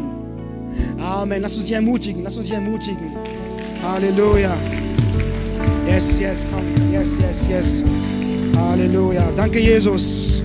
Amen. 0.99 1.41
Lass 1.41 1.55
uns 1.55 1.65
dich 1.65 1.73
ermutigen. 1.73 2.21
Lass 2.23 2.37
uns 2.37 2.47
dich 2.47 2.55
ermutigen. 2.55 3.11
Halleluja. 3.81 4.55
Yes, 5.87 6.19
yes, 6.19 6.45
komm. 6.51 6.91
Yes, 6.91 7.17
yes, 7.19 7.47
yes. 7.47 7.83
Halleluja. 8.55 9.31
Danke, 9.35 9.59
Jesus. 9.59 10.40